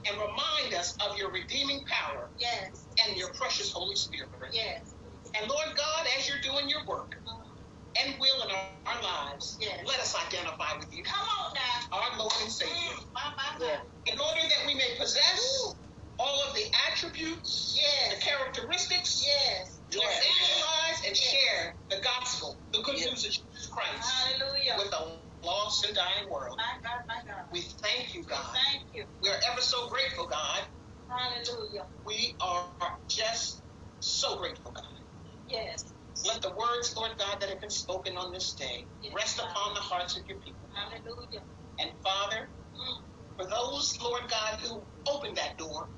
[0.09, 2.87] and remind us of your redeeming power Yes.
[3.05, 4.29] and your precious Holy Spirit.
[4.51, 4.95] Yes.
[5.39, 7.11] And Lord God, as you're doing your work,
[8.01, 9.79] and will in our, our lives, Yes.
[9.85, 11.97] let us identify with you, Come on now.
[11.99, 13.79] our Lord and Savior, Mm, My, my, my.
[14.11, 15.41] In order that we may possess
[16.19, 17.77] all of the attributes,
[18.09, 19.81] the characteristics Yes.
[19.91, 20.23] to Yes.
[20.23, 23.09] evangelize and share the gospel, the good Yes.
[23.09, 24.75] news of Jesus Christ Hallelujah.
[24.77, 26.55] with a lost and dying world.
[26.57, 27.43] My God, my God.
[27.51, 28.43] We thank you, God.
[28.71, 29.05] Thank you.
[29.21, 30.61] We are ever so grateful, God.
[31.07, 31.85] Hallelujah.
[32.05, 32.63] We are
[33.09, 33.63] just
[33.99, 34.83] so grateful, God.
[35.47, 35.93] Yes.
[36.25, 39.49] Let the words, Lord God, that have been spoken on this day Yes, rest God.
[39.51, 40.69] upon the hearts of your people.
[40.73, 41.43] Hallelujah.
[41.79, 43.03] And Father, Mm.
[43.37, 45.89] for those, Lord God, who opened that door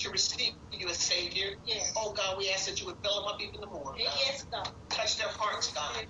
[0.00, 1.92] to receive you as Savior, Yes.
[1.98, 3.98] oh God, we ask that you would fill them up even the more, God.
[3.98, 4.68] Yes, God.
[4.90, 6.06] Touch their hearts, God.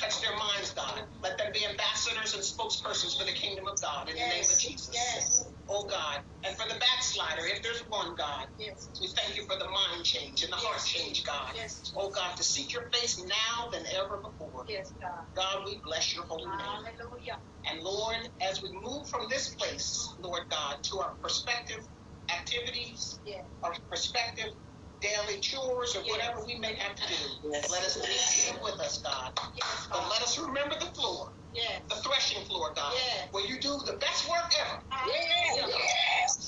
[0.00, 1.08] Touch their minds, God.
[1.22, 4.58] Let them be ambassadors and spokespersons for the kingdom of God in the name of
[4.60, 4.90] Jesus.
[4.94, 5.44] Yes.
[5.68, 6.20] Oh God.
[6.46, 8.90] And for the backslider, if there's one, God, Yes.
[9.00, 11.52] we thank you for the mind change and the heart change, God.
[11.56, 11.92] Yes.
[11.96, 14.64] Oh God, to seek your face now than ever before.
[14.68, 15.26] Yes, God.
[15.36, 16.58] God, we bless your holy name.
[16.60, 17.38] Hallelujah.
[17.70, 18.16] And Lord,
[18.48, 21.86] as we move from this place, Lord God, to our prospective
[22.30, 23.44] activities, Yes.
[23.62, 24.54] our prospective
[25.00, 26.10] daily chores, or Yes.
[26.12, 27.70] whatever we may have to do, Yes.
[27.70, 29.32] let us take you with us, God.
[29.56, 31.82] Yes, But let us remember the floor, Yes.
[31.90, 33.28] the threshing floor, God, Yes.
[33.32, 34.82] where you do the best work ever.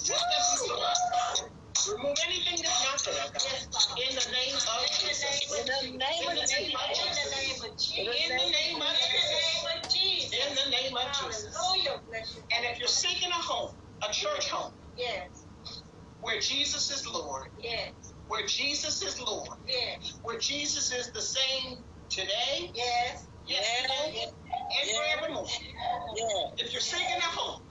[0.05, 0.79] Just as you.
[1.89, 3.99] Remove anything that's not there, Yes, God.
[4.01, 5.53] In the name of Jesus.
[5.59, 6.57] In the name of the In the Jesus.
[6.57, 7.99] name of Jesus.
[7.99, 9.31] In the name of Jesus.
[9.33, 10.47] name of Jesus.
[10.49, 11.57] In the name of Jesus.
[11.57, 12.03] Hallelujah.
[12.07, 12.43] Bless you.
[12.57, 13.73] And if you're seeking a home,
[14.09, 15.48] a church home, Yes.
[16.21, 18.15] Where Jesus is Lord, Yes.
[18.27, 20.19] where Jesus is Lord, Yes.
[20.23, 23.29] where Jesus is the same today, Yes.
[23.47, 24.33] yesterday, Yes.
[24.83, 25.49] and forevermore.
[26.17, 26.51] Yeah.
[26.67, 27.63] If you're seeking a home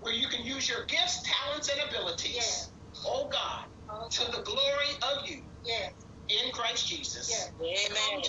[0.00, 2.72] where you can use your gifts, talents, and abilities, Yes.
[3.06, 3.66] oh God,
[4.12, 5.92] to the glory of you Yes.
[6.28, 7.90] in Christ Jesus, Yes.
[7.90, 8.22] Amen.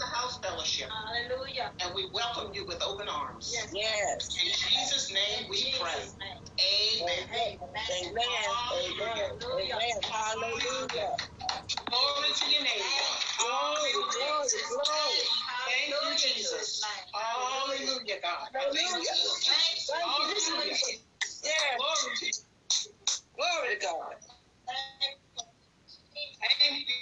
[0.00, 1.68] To the house fellowship, Hallelujah.
[1.84, 3.52] and we welcome you with open arms.
[3.52, 3.68] Yes.
[3.76, 4.32] Yes.
[4.40, 6.00] In Jesus' name we Jesus' pray.
[6.00, 7.04] name.
[7.04, 7.60] Amen.
[7.60, 7.76] Amen.
[8.08, 8.48] Amen.
[8.96, 9.96] Amen.
[10.08, 11.12] Hallelujah.
[11.92, 13.20] Glory to your name, God.
[13.44, 15.20] Glory, glory, glory.
[15.68, 16.80] Thank you, Jesus.
[17.12, 18.48] Hallelujah, God.
[18.56, 19.04] Hallelujah.
[19.04, 21.44] Thank you, Jesus.
[21.44, 21.76] Yes.
[21.76, 22.32] Glory to you.
[23.36, 24.16] Glory to God.
[26.40, 26.99] Thank you, Jesus.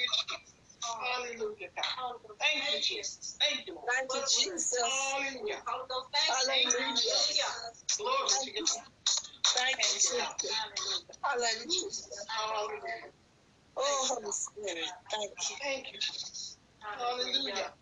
[0.99, 2.15] Hallelujah, God.
[2.41, 3.39] Thank you, Jesus.
[3.41, 3.87] Thank you, Lord.
[3.93, 4.77] Thank you, Jesus.
[4.83, 5.63] Hallelujah.
[5.67, 7.45] Hallelujah.
[7.99, 8.67] Glory to you.
[9.47, 10.11] Thank you, Jesus.
[11.23, 11.87] Hallelujah.
[12.29, 13.13] Hallelujah.
[13.77, 14.91] Oh, Holy Spirit.
[15.11, 15.57] Thank you.
[15.63, 16.59] Thank you, Jesus.
[16.81, 17.73] Hallelujah.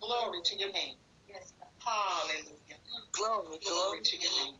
[0.00, 0.96] Glory to your name.
[1.28, 1.52] Yes,
[1.84, 2.78] Hallelujah.
[3.12, 4.00] Glory, Glory glory.
[4.02, 4.54] to your name.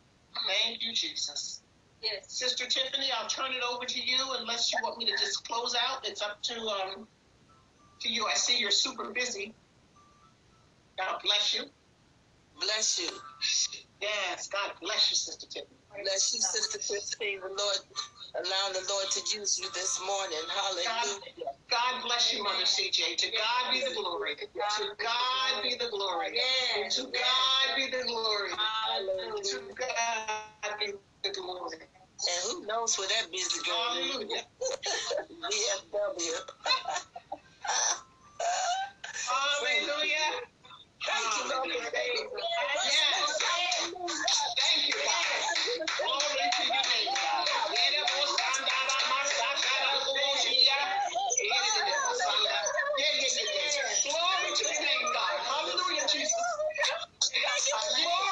[0.47, 1.61] Thank you, Jesus.
[2.01, 2.25] Yes.
[2.29, 5.75] Sister Tiffany, I'll turn it over to you unless you want me to just close
[5.87, 6.07] out.
[6.07, 7.07] It's up to um
[8.03, 8.25] to you.
[8.25, 9.53] I see you're super busy.
[10.99, 11.63] God bless you.
[12.59, 13.09] Bless you.
[14.01, 15.79] Yes, God bless you, Sister Tiffany.
[16.03, 17.39] Bless you, Sister Christine.
[17.39, 17.77] The Lord,
[18.35, 20.43] allow the Lord to use you this morning.
[20.49, 21.19] Hallelujah.
[21.71, 23.15] God bless you, Mother CJ.
[23.17, 24.35] To God be the glory.
[24.35, 26.37] To God be the glory.
[26.91, 28.49] To God be the glory.
[28.85, 29.43] Hallelujah.
[29.43, 30.93] To God be
[31.23, 31.77] the glory.
[31.79, 34.11] And who knows where that busy girl is?
[34.11, 34.43] Hallelujah.
[35.51, 36.99] DFW.
[37.67, 38.31] Hallelujah.
[41.05, 41.71] Thank you, Lord.
[41.71, 42.85] for saving us.
[42.85, 43.39] Yes.
[44.59, 45.89] Thank you, God.
[45.99, 47.47] Glory to your name, God.
[54.03, 55.39] Glory to your name, God.
[55.47, 56.33] Hallelujah, Jesus.
[57.33, 58.22] Glory,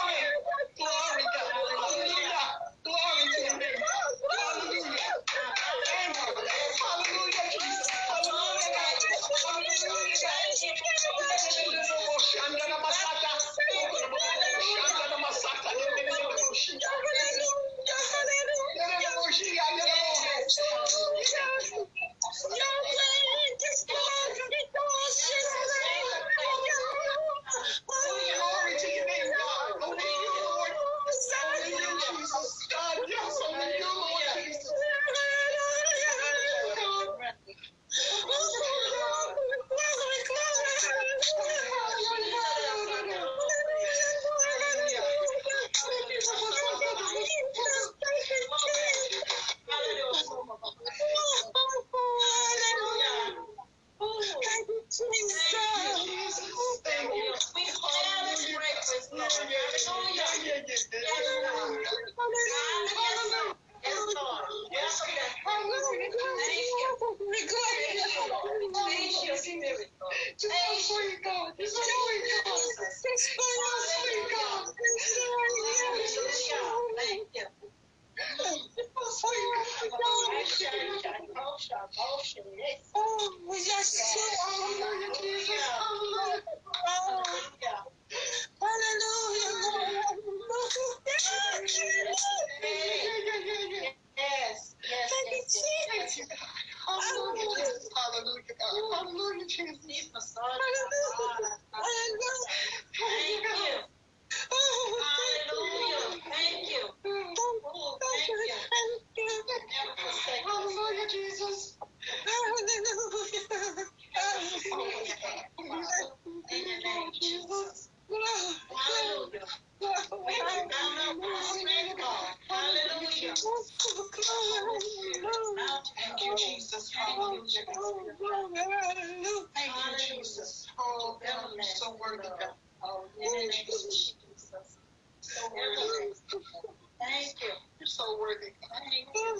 [136.99, 137.49] Thank you.
[137.79, 138.53] You're so worthy.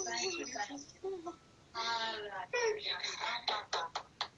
[0.06, 0.46] Thank you.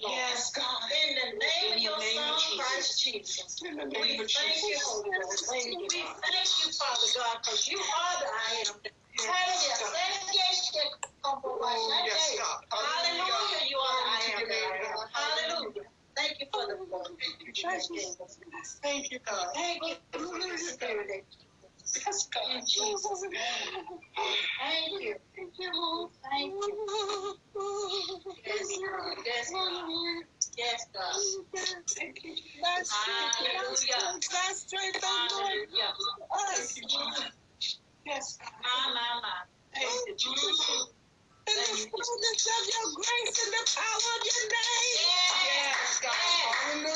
[0.00, 0.82] Yes, God.
[1.08, 2.58] In the name of your Son, Jesus.
[2.58, 3.60] Christ Jesus.
[3.62, 4.82] We thank you, Jesus.
[4.86, 5.46] Holy Ghost.
[5.50, 8.80] Thank you, We thank you, Father God, because you are the I am.
[9.18, 9.70] Thank you,
[12.38, 12.58] God.
[12.72, 13.62] Hallelujah.
[13.68, 14.40] You are the I Glory to am.
[14.40, 14.94] your name, that I am.
[14.94, 15.08] God.
[15.12, 15.86] Hallelujah.
[16.16, 17.06] Thank you for the blood.
[17.06, 17.52] Thank you,
[18.82, 19.48] Thank you, God.
[19.54, 19.94] Thank you
[30.56, 30.92] Yes, God.
[30.92, 31.14] Yes, God.
[32.58, 32.90] Yes,
[33.88, 34.20] God.
[34.32, 34.66] Yes,
[35.00, 35.30] God.
[36.30, 36.66] Oh.
[38.04, 38.52] Yes, God.
[41.48, 45.00] In the fullness of your grace and the power of your name.
[45.48, 46.12] Yes, God.
[46.12, 46.92] Hallelujah.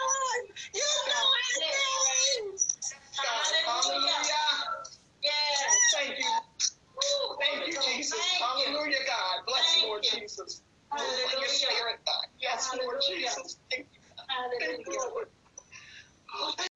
[0.00, 2.46] Lord, you know his name.
[3.20, 3.44] God.
[3.68, 4.32] Hallelujah.
[5.22, 5.60] Yes.
[5.94, 6.24] Thank you.
[7.40, 8.20] Thank you, Jesus.
[8.40, 9.36] Hallelujah, God.
[9.46, 10.02] Bless Thank Lord.
[10.02, 10.62] Jesus.
[10.92, 11.98] Move by your Hallelujah.
[12.06, 12.26] God.
[12.40, 13.58] Yes, Lord Jesus.
[13.70, 14.00] Thank you.
[14.60, 16.68] Thank you, Lord.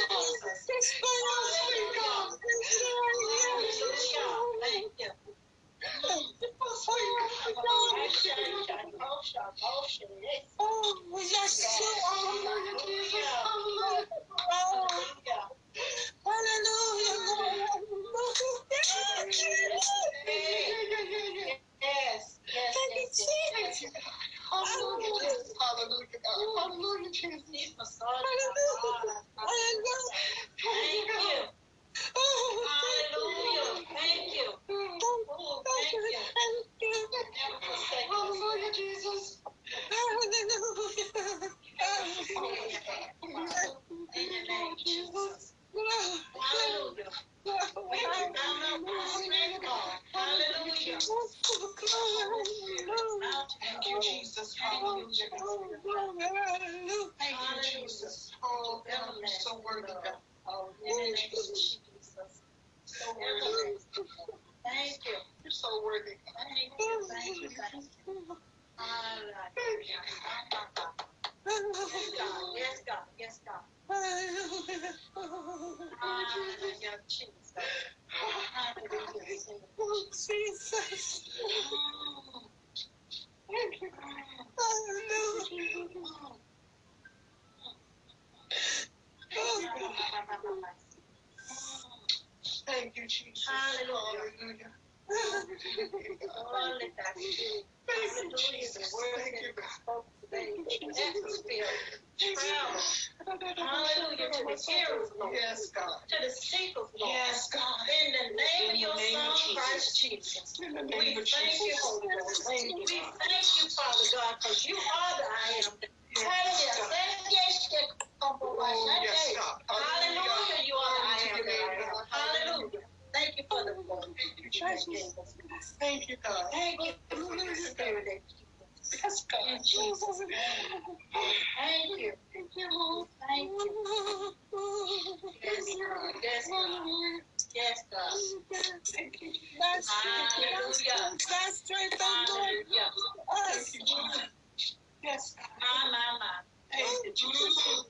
[145.84, 146.32] My, my, my.
[146.72, 147.84] Thank you, Jesus.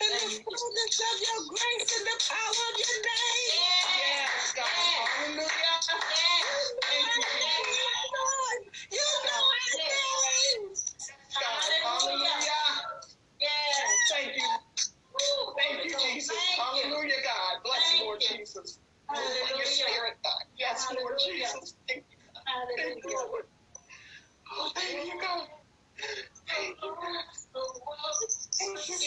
[0.00, 3.62] In the fullness of your grace and the power of your name.
[3.96, 4.66] Yes, God.
[4.68, 5.48] Hallelujah.
[6.82, 8.09] Thank you, Jesus.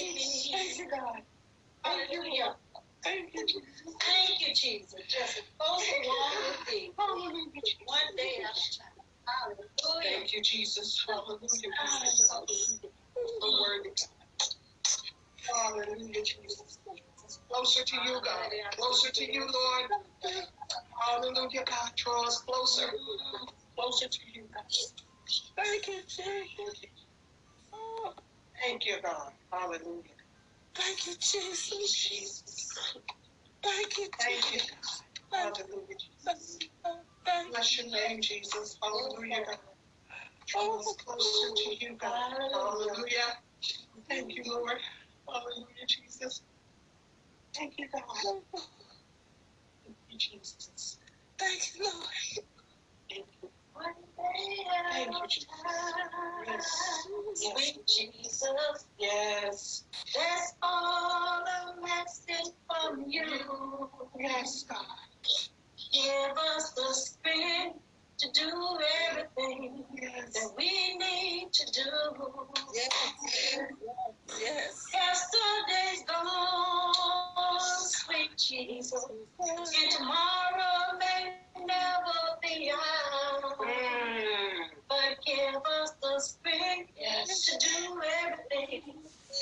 [0.03, 1.21] Thank you, God.
[1.85, 2.55] Hallelujah.
[3.03, 3.95] Thank you, Jesus.
[4.03, 5.01] Thank you, Jesus.
[5.09, 6.91] Just close along with thee.
[6.99, 8.97] Hallelujah, One day at a time.
[9.27, 10.19] Hallelujah.
[10.19, 11.05] Thank you, Jesus.
[11.07, 11.39] Hallelujah.
[11.49, 12.31] Jesus.
[12.31, 12.91] Hallelujah.
[13.41, 13.97] God.
[15.53, 16.79] Hallelujah, Jesus.
[17.51, 18.51] Closer to you, God.
[18.77, 19.91] Closer to you, Lord.
[21.07, 21.91] Hallelujah, God.
[21.97, 22.91] Draw us closer.
[23.79, 24.65] Closer to you, God.
[25.57, 27.02] Thank you, Jesus.
[28.63, 29.31] Oh, Thank you, God.
[29.51, 30.03] Hallelujah.
[30.75, 32.07] Thank you, Jesus.
[32.09, 32.71] Jesus.
[33.63, 34.59] Thank you, Thank you,
[35.31, 35.53] God.
[35.57, 36.59] Hallelujah, Jesus.
[37.25, 37.51] Thank.
[37.51, 38.77] Bless your name, Jesus.
[38.81, 39.57] Hallelujah, God.
[40.47, 42.33] Draw us oh, closer to you, God.
[42.53, 43.37] Hallelujah.
[44.09, 44.77] Thank you, Lord.
[45.27, 46.41] Hallelujah, Jesus.
[47.55, 48.03] Thank you, God.
[49.85, 50.97] Thank you, Jesus.
[51.39, 52.07] Thank you, Lord.
[53.09, 53.49] Thank you.
[53.77, 55.47] At Thank you, Jesus.
[56.47, 57.07] Yes.
[57.35, 58.43] Sweet Jesus,
[58.99, 59.83] Yes.
[60.13, 63.89] that's all I'm asking from you.
[64.19, 64.85] Yes, God.
[65.93, 67.79] Give us the strength
[68.19, 68.77] to do
[69.11, 69.83] everything
[70.33, 71.89] that we need to do.
[72.73, 73.63] Yes.
[74.39, 74.85] Yes.
[74.93, 79.05] Yesterday's gone, sweet Jesus,
[79.39, 83.53] and tomorrow may never be ours.
[83.59, 84.59] Mm.
[84.89, 87.45] But give us the strength Yes.
[87.45, 88.81] to do everything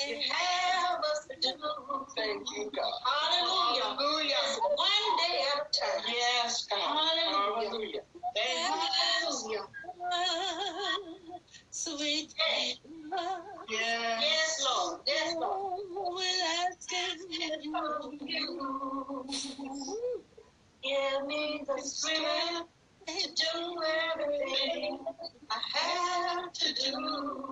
[0.08, 2.06] you have us to do.
[2.16, 2.92] Thank you, God.
[3.04, 3.82] Hallelujah.
[3.84, 4.36] Hallelujah.
[4.76, 6.04] One day at a time.
[6.08, 6.80] Yes, God.
[6.80, 7.68] Hallelujah.
[7.70, 8.00] Hallelujah.
[8.34, 8.82] Thank.
[11.70, 12.34] Sweet
[13.70, 14.64] Yes.
[14.68, 15.00] Lord.
[15.06, 15.80] Yes, Lord.
[18.22, 19.26] You.
[20.82, 22.68] Give me the strength
[23.08, 23.76] to do
[24.14, 24.98] everything
[25.50, 27.51] I have to do.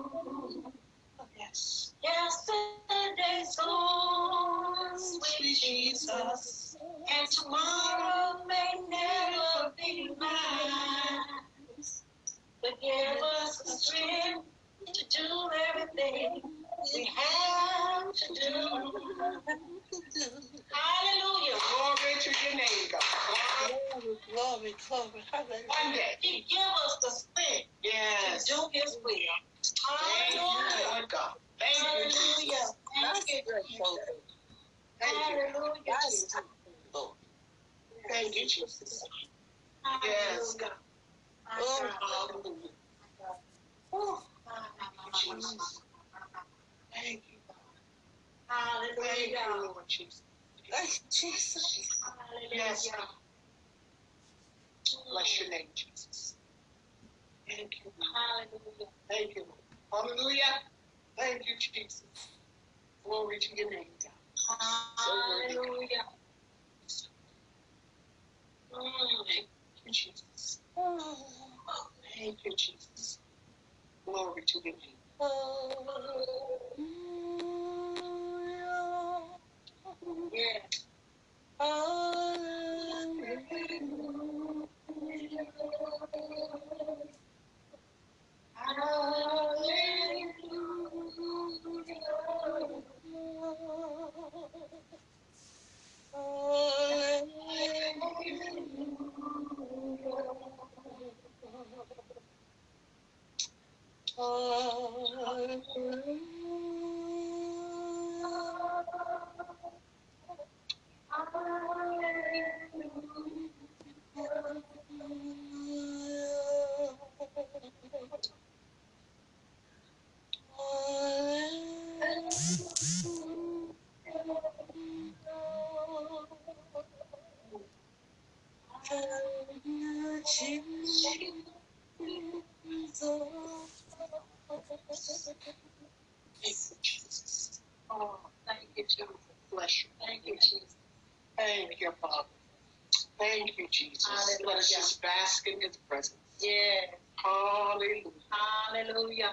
[143.21, 144.07] Thank you, Jesus.
[144.07, 144.47] Hallelujah.
[144.47, 146.17] Let us just bask in His presence.
[146.41, 146.89] Yes.
[147.23, 148.01] Hallelujah.
[148.31, 149.29] Hallelujah.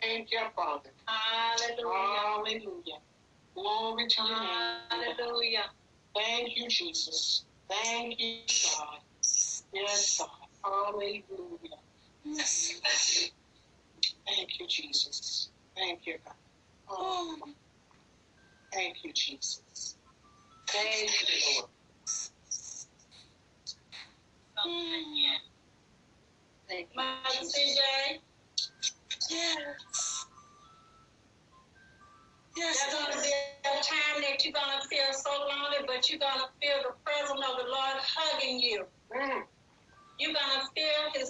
[0.00, 0.88] Thank you, Father.
[1.04, 2.18] Hallelujah.
[2.24, 2.98] Hallelujah.
[3.54, 4.78] Glory to your name.
[4.88, 5.64] Hallelujah.
[6.14, 7.44] Thank you, Jesus.
[7.68, 8.38] Thank you,
[8.78, 9.00] God.
[9.74, 10.28] Yes, God.
[10.64, 11.20] Hallelujah.
[12.24, 13.30] Yes.
[14.26, 15.50] Thank you, Jesus.
[15.76, 16.34] Thank you, God.
[16.88, 17.36] Oh,
[18.72, 19.96] thank you, Jesus.
[20.68, 21.70] Thank you, Lord.
[26.68, 27.02] Thank you,
[27.46, 28.20] CJ,
[29.30, 30.26] Yes.
[32.56, 36.08] Yes, there's going to be a time that you're going to feel so lonely, but
[36.08, 38.86] you're going to feel the presence of the Lord hugging you.
[39.14, 39.42] Mm,
[40.18, 41.28] You're going to feel His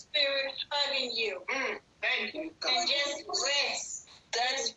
[0.00, 1.42] spirit hugging you.
[1.50, 2.72] mm, thank you, God.
[2.72, 4.06] And just rest.
[4.32, 4.74] That is.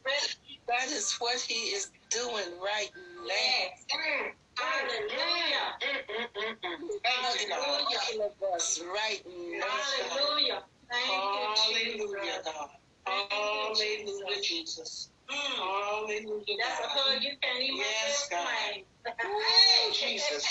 [0.68, 3.26] That is what he is doing right now.
[3.28, 3.86] Yes.
[3.94, 5.66] Mm, Hallelujah.
[5.82, 7.04] Thank you, God.
[7.04, 8.00] Hallelujah.
[8.14, 9.66] All of us right now.
[9.68, 10.64] Hallelujah.
[10.92, 12.46] Thank you, Hallelujah, Jesus.
[12.46, 12.70] God.
[13.06, 15.10] Hallelujah, Jesus.
[15.30, 18.86] Hallelujah, That's a hug you can't even Yes, explain.
[19.26, 20.46] Ooh, Jesus.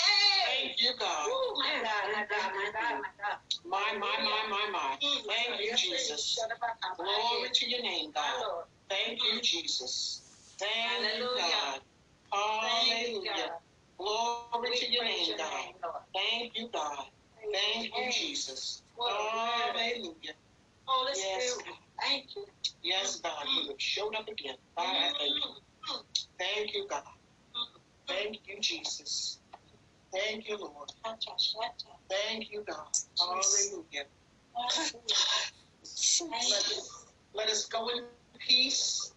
[0.45, 1.27] Thank you, God.
[1.29, 3.37] Oh, my God, my God, my God, my God.
[3.65, 4.97] My, my, my, my, my.
[5.01, 6.37] Thank you, Jesus.
[6.97, 8.65] Glory to your name, God.
[8.89, 10.55] Thank you, Jesus.
[10.59, 11.41] Thank you, Hallelujah.
[11.41, 11.81] God.
[12.31, 13.51] Hallelujah.
[14.03, 15.65] Glory to your name, God.
[16.13, 17.05] Thank you, God.
[17.53, 18.83] Thank you, Jesus.
[18.95, 19.77] What a word.
[19.79, 20.35] Hallelujah.
[20.85, 22.45] Holy Yes, Spirit, thank you.
[22.83, 23.45] Yes, God.
[23.55, 24.55] You have showed up again.
[24.77, 25.97] I thank you.
[26.37, 27.03] Thank you, God.
[28.09, 29.39] Thank you, Jesus.
[30.13, 30.89] Thank you, Lord.
[31.05, 32.85] Thank you, God.
[33.19, 34.05] Hallelujah.
[36.19, 38.03] Let us, let us go in
[38.45, 39.13] peace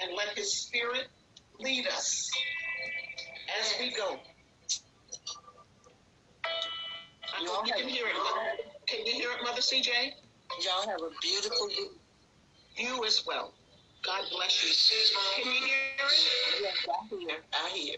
[0.00, 1.06] and let His Spirit
[1.60, 2.28] lead us
[3.60, 4.18] as we go.
[7.34, 8.16] I hope you can hear it.
[8.86, 9.88] Can you hear it, Mother CJ?
[10.62, 11.90] Y'all have a beautiful week.
[12.76, 13.52] You as well.
[14.04, 15.42] God bless you.
[15.42, 16.62] Can you hear it?
[16.62, 17.30] Yes, I hear.
[17.52, 17.96] I hear.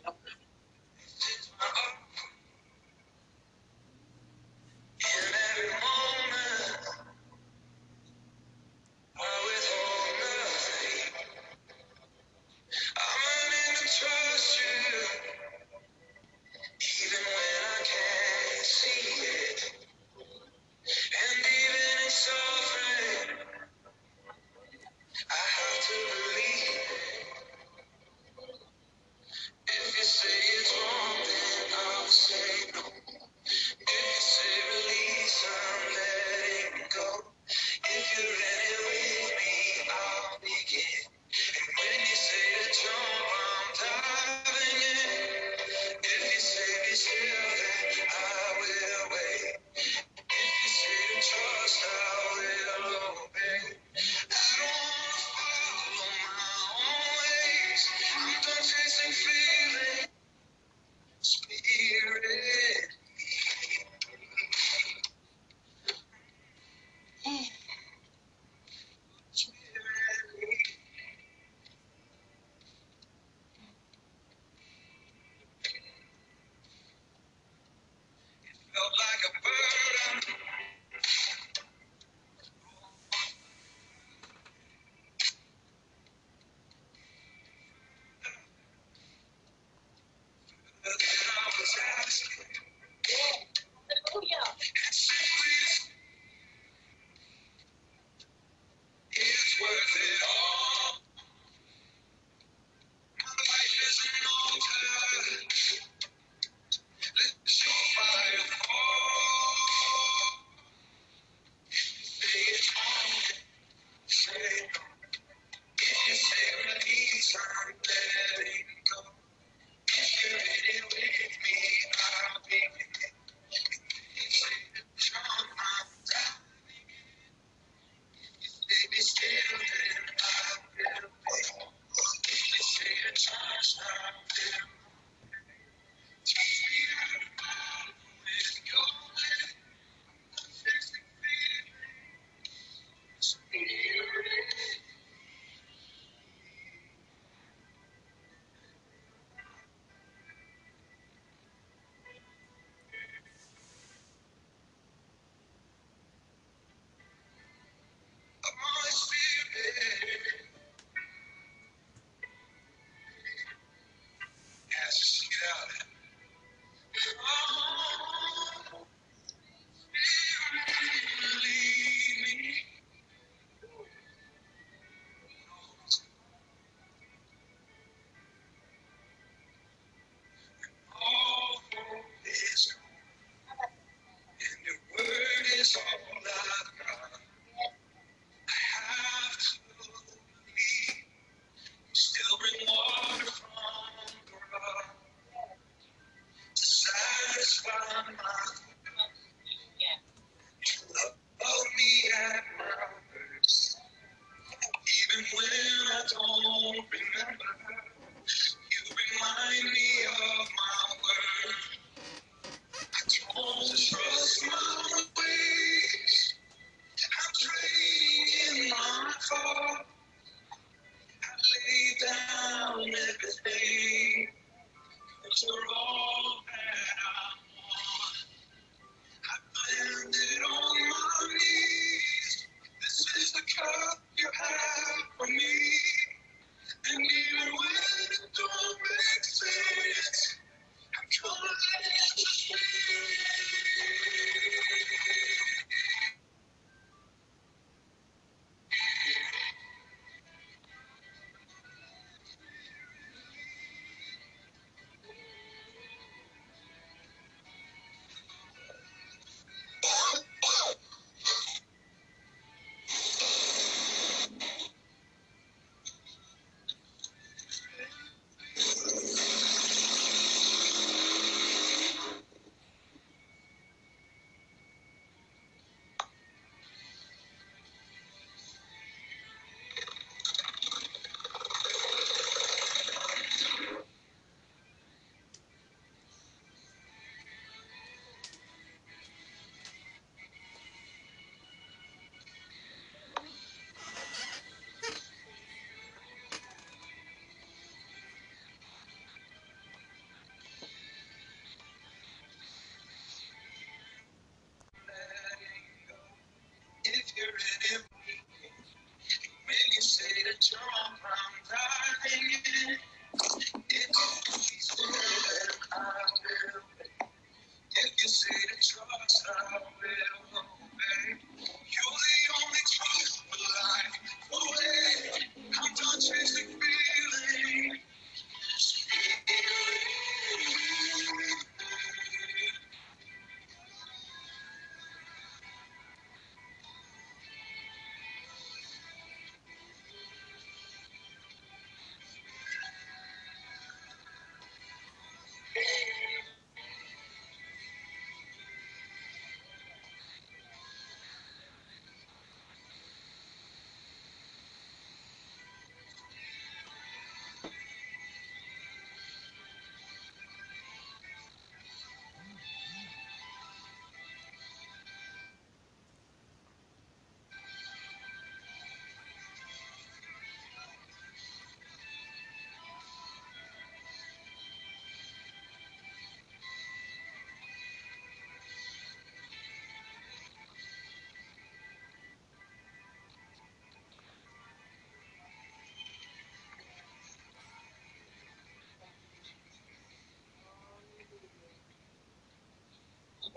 [310.53, 312.88] You're on ground, diving in.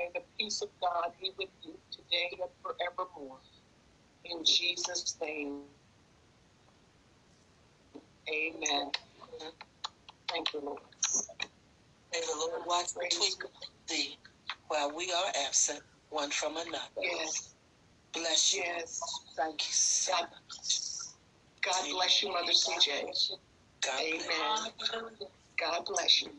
[0.01, 3.37] May the peace of God be with you today and forevermore.
[4.25, 5.59] In Jesus' name.
[8.33, 8.91] Amen.
[10.27, 10.79] Thank you, Lord.
[12.11, 13.31] May the Lord watch between
[13.87, 14.17] thee
[14.69, 16.79] while we are absent one from another.
[16.99, 17.53] Yes,
[18.13, 18.63] Bless you.
[18.65, 18.99] yes.
[19.37, 21.85] Thank you so God, much.
[21.85, 23.03] God bless you, Mother CJ.
[23.85, 24.91] God bless.
[24.93, 25.11] Amen.
[25.59, 26.31] God bless you.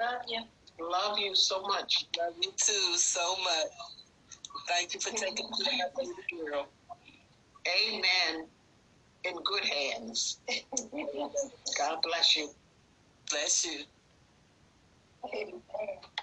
[0.00, 0.40] Love you.
[0.80, 2.06] Love you so much.
[2.18, 3.72] Love you too so much.
[4.68, 6.68] Thank you for taking care of the girl.
[7.66, 8.46] Amen.
[9.24, 10.40] In good hands.
[11.78, 12.48] God bless you.
[13.30, 13.84] Bless you.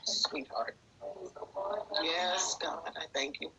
[0.05, 0.77] Sweetheart.
[2.01, 3.51] Yes, God, I thank you.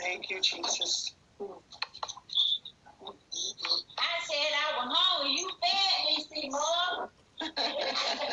[0.00, 1.14] Thank you, Jesus.
[3.98, 5.32] I said I was hungry.
[5.32, 7.10] You fed me, Seymour.